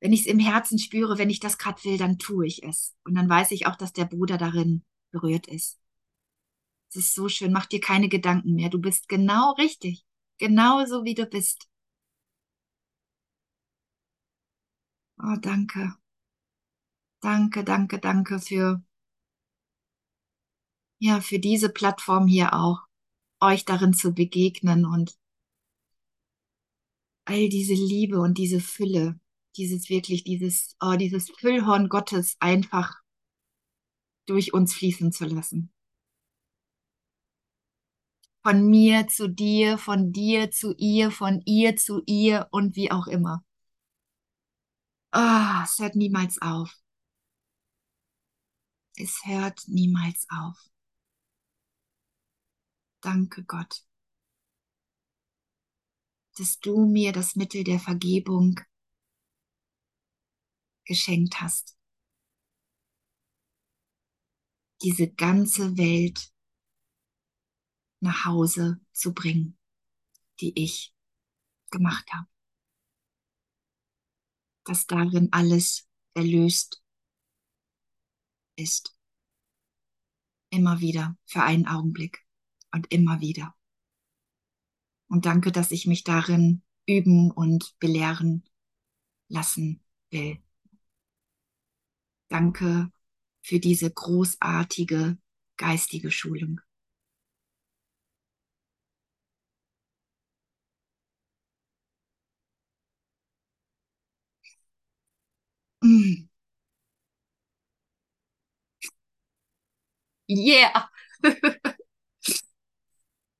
wenn 0.00 0.12
ich 0.12 0.20
es 0.20 0.26
im 0.26 0.38
Herzen 0.38 0.78
spüre, 0.78 1.18
wenn 1.18 1.30
ich 1.30 1.40
das 1.40 1.58
gerade 1.58 1.82
will, 1.84 1.98
dann 1.98 2.18
tue 2.18 2.46
ich 2.46 2.62
es. 2.62 2.94
Und 3.04 3.14
dann 3.14 3.28
weiß 3.28 3.50
ich 3.52 3.66
auch, 3.66 3.76
dass 3.76 3.92
der 3.92 4.04
Bruder 4.04 4.38
darin 4.38 4.84
berührt 5.10 5.46
ist. 5.46 5.78
Es 6.90 6.96
ist 6.96 7.14
so 7.14 7.28
schön. 7.28 7.52
Mach 7.52 7.66
dir 7.66 7.80
keine 7.80 8.08
Gedanken 8.08 8.54
mehr. 8.54 8.70
Du 8.70 8.80
bist 8.80 9.08
genau 9.08 9.52
richtig. 9.52 10.04
Genauso 10.38 11.04
wie 11.04 11.14
du 11.14 11.26
bist. 11.26 11.68
Oh, 15.18 15.36
danke. 15.42 15.96
Danke, 17.20 17.62
danke, 17.64 17.98
danke 17.98 18.38
für, 18.40 18.82
ja, 20.98 21.20
für 21.20 21.38
diese 21.38 21.68
Plattform 21.70 22.26
hier 22.26 22.52
auch, 22.54 22.85
euch 23.40 23.64
darin 23.64 23.92
zu 23.92 24.12
begegnen 24.12 24.86
und 24.86 25.16
all 27.24 27.48
diese 27.48 27.74
Liebe 27.74 28.20
und 28.20 28.38
diese 28.38 28.60
Fülle, 28.60 29.18
dieses 29.56 29.88
wirklich, 29.88 30.24
dieses, 30.24 30.76
oh, 30.80 30.94
dieses 30.96 31.30
Füllhorn 31.30 31.88
Gottes 31.88 32.36
einfach 32.40 32.94
durch 34.26 34.52
uns 34.52 34.74
fließen 34.74 35.12
zu 35.12 35.24
lassen. 35.24 35.72
Von 38.42 38.68
mir 38.68 39.08
zu 39.08 39.28
dir, 39.28 39.76
von 39.76 40.12
dir 40.12 40.50
zu 40.52 40.74
ihr, 40.76 41.10
von 41.10 41.42
ihr 41.44 41.76
zu 41.76 42.02
ihr 42.06 42.46
und 42.52 42.76
wie 42.76 42.92
auch 42.92 43.08
immer. 43.08 43.44
Ah, 45.10 45.60
oh, 45.60 45.64
es 45.64 45.78
hört 45.78 45.96
niemals 45.96 46.40
auf. 46.40 46.72
Es 48.96 49.24
hört 49.24 49.62
niemals 49.66 50.26
auf. 50.30 50.56
Danke 53.00 53.44
Gott, 53.44 53.86
dass 56.36 56.58
du 56.60 56.86
mir 56.86 57.12
das 57.12 57.36
Mittel 57.36 57.64
der 57.64 57.80
Vergebung 57.80 58.60
geschenkt 60.84 61.40
hast. 61.40 61.76
Diese 64.82 65.10
ganze 65.10 65.76
Welt 65.78 66.32
nach 68.00 68.24
Hause 68.24 68.80
zu 68.92 69.14
bringen, 69.14 69.58
die 70.40 70.52
ich 70.62 70.94
gemacht 71.70 72.12
habe. 72.12 72.28
Dass 74.64 74.86
darin 74.86 75.28
alles 75.32 75.88
erlöst 76.14 76.82
ist. 78.56 78.98
Immer 80.50 80.80
wieder 80.80 81.16
für 81.24 81.42
einen 81.42 81.66
Augenblick 81.66 82.25
und 82.72 82.92
immer 82.92 83.20
wieder. 83.20 83.54
Und 85.08 85.26
danke, 85.26 85.50
dass 85.52 85.70
ich 85.72 85.86
mich 85.86 86.04
darin 86.04 86.62
üben 86.86 87.30
und 87.32 87.74
belehren 87.80 88.44
lassen 89.28 89.80
will. 90.10 90.38
Danke 92.28 92.92
für 93.42 93.58
diese 93.58 93.90
großartige 93.90 95.18
geistige 95.56 96.12
Schulung. 96.12 96.60
Mm. 105.84 106.28
Yeah. 110.28 110.84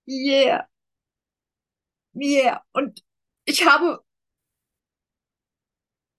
yeah. 0.06 0.66
Yeah. 2.14 2.60
Und 2.72 3.02
ich 3.44 3.64
habe, 3.66 4.02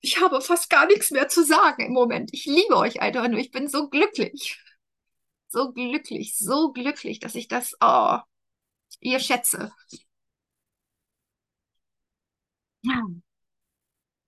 ich 0.01 0.19
habe 0.21 0.41
fast 0.41 0.69
gar 0.69 0.85
nichts 0.85 1.11
mehr 1.11 1.27
zu 1.27 1.43
sagen 1.43 1.85
im 1.85 1.93
Moment. 1.93 2.29
Ich 2.33 2.45
liebe 2.45 2.75
euch 2.77 3.01
einfach 3.01 3.27
nur. 3.27 3.39
Ich 3.39 3.51
bin 3.51 3.67
so 3.67 3.89
glücklich. 3.89 4.59
So 5.49 5.71
glücklich, 5.71 6.37
so 6.37 6.71
glücklich, 6.73 7.19
dass 7.19 7.35
ich 7.35 7.47
das, 7.47 7.75
oh, 7.79 8.17
ihr 8.99 9.19
schätze. 9.19 9.71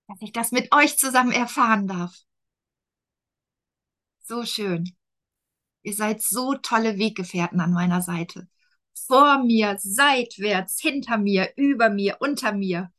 Dass 0.07 0.21
ich 0.21 0.31
das 0.31 0.51
mit 0.51 0.73
euch 0.73 0.97
zusammen 0.97 1.31
erfahren 1.31 1.87
darf. 1.87 2.15
So 4.21 4.45
schön. 4.45 4.95
Ihr 5.81 5.93
seid 5.93 6.21
so 6.21 6.55
tolle 6.55 6.97
Weggefährten 6.97 7.59
an 7.59 7.73
meiner 7.73 8.01
Seite. 8.01 8.47
Vor 9.07 9.43
mir, 9.43 9.77
seitwärts, 9.79 10.79
hinter 10.79 11.17
mir, 11.17 11.51
über 11.55 11.89
mir, 11.89 12.17
unter 12.19 12.51
mir. 12.51 12.91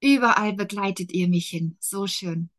Überall 0.00 0.52
begleitet 0.52 1.12
ihr 1.12 1.28
mich 1.28 1.48
hin. 1.48 1.76
So 1.80 2.06
schön. 2.06 2.50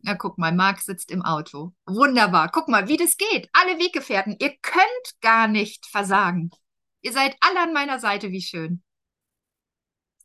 Na, 0.00 0.14
guck 0.14 0.38
mal, 0.38 0.52
Marc 0.52 0.80
sitzt 0.80 1.10
im 1.10 1.22
Auto. 1.22 1.74
Wunderbar. 1.86 2.50
Guck 2.50 2.68
mal, 2.68 2.88
wie 2.88 2.96
das 2.96 3.16
geht. 3.16 3.48
Alle 3.52 3.78
Weggefährten. 3.78 4.36
Ihr 4.38 4.56
könnt 4.62 5.20
gar 5.20 5.48
nicht 5.48 5.86
versagen. 5.86 6.50
Ihr 7.02 7.12
seid 7.12 7.36
alle 7.40 7.60
an 7.60 7.72
meiner 7.72 7.98
Seite. 7.98 8.30
Wie 8.30 8.42
schön. 8.42 8.82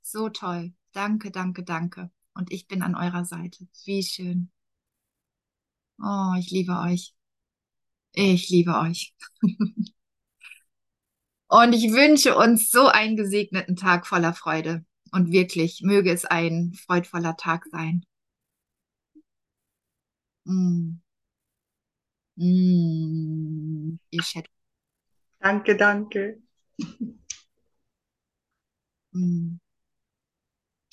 So 0.02 0.30
toll. 0.30 0.74
Danke, 0.92 1.32
danke, 1.32 1.64
danke. 1.64 2.12
Und 2.34 2.52
ich 2.52 2.68
bin 2.68 2.82
an 2.82 2.96
eurer 2.96 3.26
Seite. 3.26 3.68
Wie 3.86 4.04
schön. 4.04 4.52
Oh, 6.00 6.34
ich 6.38 6.50
liebe 6.52 6.74
euch. 6.80 7.14
Ich 8.14 8.50
liebe 8.50 8.78
euch. 8.78 9.14
Und 11.52 11.74
ich 11.74 11.92
wünsche 11.92 12.38
uns 12.38 12.70
so 12.72 12.88
einen 12.88 13.18
gesegneten 13.18 13.76
Tag 13.76 14.08
voller 14.08 14.34
Freude. 14.34 14.86
Und 15.12 15.34
wirklich, 15.34 15.82
möge 15.82 16.10
es 16.10 16.24
ein 16.24 16.72
freudvoller 16.74 17.36
Tag 17.36 17.66
sein. 17.70 18.06
Mm. 20.46 21.02
Mm. 22.38 24.00
Ihr 24.12 24.22
Chat. 24.22 24.46
Danke, 25.40 25.76
danke. 25.76 26.42
Mm. 29.14 29.60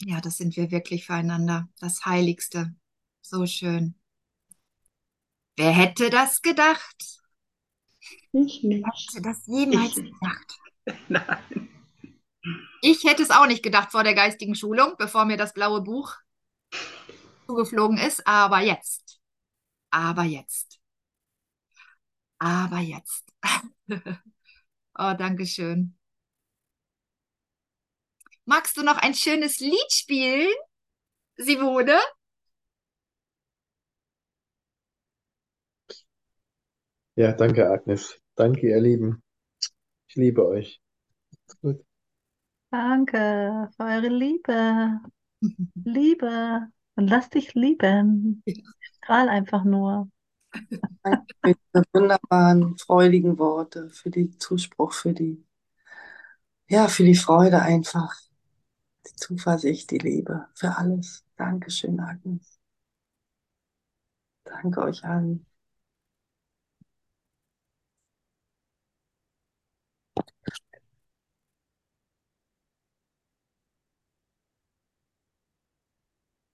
Ja, 0.01 0.21
das 0.21 0.39
sind 0.39 0.57
wir 0.57 0.73
wirklich 0.73 1.07
füreinander. 1.07 1.69
Das 1.79 2.05
Heiligste. 2.05 2.75
So 3.21 3.47
schön. 3.47 3.95
Wer 5.57 5.71
hätte 5.71 6.11
das 6.11 6.43
gedacht? 6.43 7.18
Ich 8.33 8.63
nicht. 8.63 8.85
Wer 8.85 8.93
hätte 8.93 9.23
das 9.23 9.47
jemals 9.47 9.97
Ich- 9.97 10.05
gedacht? 10.13 10.59
Nein. 11.09 11.69
Ich 12.81 13.05
hätte 13.05 13.23
es 13.23 13.31
auch 13.31 13.47
nicht 13.47 13.63
gedacht 13.63 13.91
vor 13.91 14.05
der 14.05 14.15
geistigen 14.15 14.55
Schulung, 14.55 14.95
bevor 14.99 15.25
mir 15.25 15.37
das 15.37 15.53
blaue 15.53 15.83
Buch 15.83 16.15
zugeflogen 17.47 17.99
ist. 17.99 18.27
Aber 18.27 18.61
jetzt. 18.61 19.21
Aber 19.91 20.23
jetzt. 20.23 20.79
Aber 22.39 22.79
jetzt. 22.79 23.29
oh, 24.99 25.15
danke 25.19 25.47
schön. 25.47 25.99
Magst 28.45 28.77
du 28.77 28.83
noch 28.83 28.97
ein 28.97 29.15
schönes 29.15 29.61
Lied 29.61 29.93
spielen, 29.93 30.53
Simone? 31.37 31.99
Ja, 37.19 37.33
danke, 37.33 37.69
Agnes. 37.69 38.17
Danke, 38.37 38.69
ihr 38.69 38.81
Lieben. 38.81 39.25
Ich 40.07 40.15
liebe 40.15 40.47
euch. 40.47 40.81
Gut. 41.61 41.85
Danke 42.71 43.69
für 43.77 43.83
eure 43.83 44.07
Liebe. 44.07 45.01
Liebe. 45.83 46.69
Und 46.95 47.09
lass 47.09 47.29
dich 47.29 47.55
lieben. 47.55 48.45
Strahl 48.99 49.29
einfach 49.29 49.65
nur. 49.65 50.09
Danke 51.03 51.27
für 51.45 51.55
diese 51.55 51.85
wunderbaren, 51.93 52.79
freudigen 52.79 53.37
Worte, 53.41 53.91
für 53.91 54.11
die 54.11 54.39
Zuspruch, 54.39 54.93
für 54.93 55.13
die, 55.13 55.45
ja, 56.69 56.87
für 56.87 57.03
die 57.03 57.17
Freude 57.17 57.61
einfach, 57.63 58.15
die 59.09 59.17
Zuversicht, 59.17 59.91
die 59.91 59.99
Liebe, 59.99 60.47
für 60.55 60.77
alles. 60.77 61.25
Dankeschön, 61.37 61.99
Agnes. 61.99 62.61
Danke 64.45 64.83
euch 64.83 65.03
allen. 65.03 65.48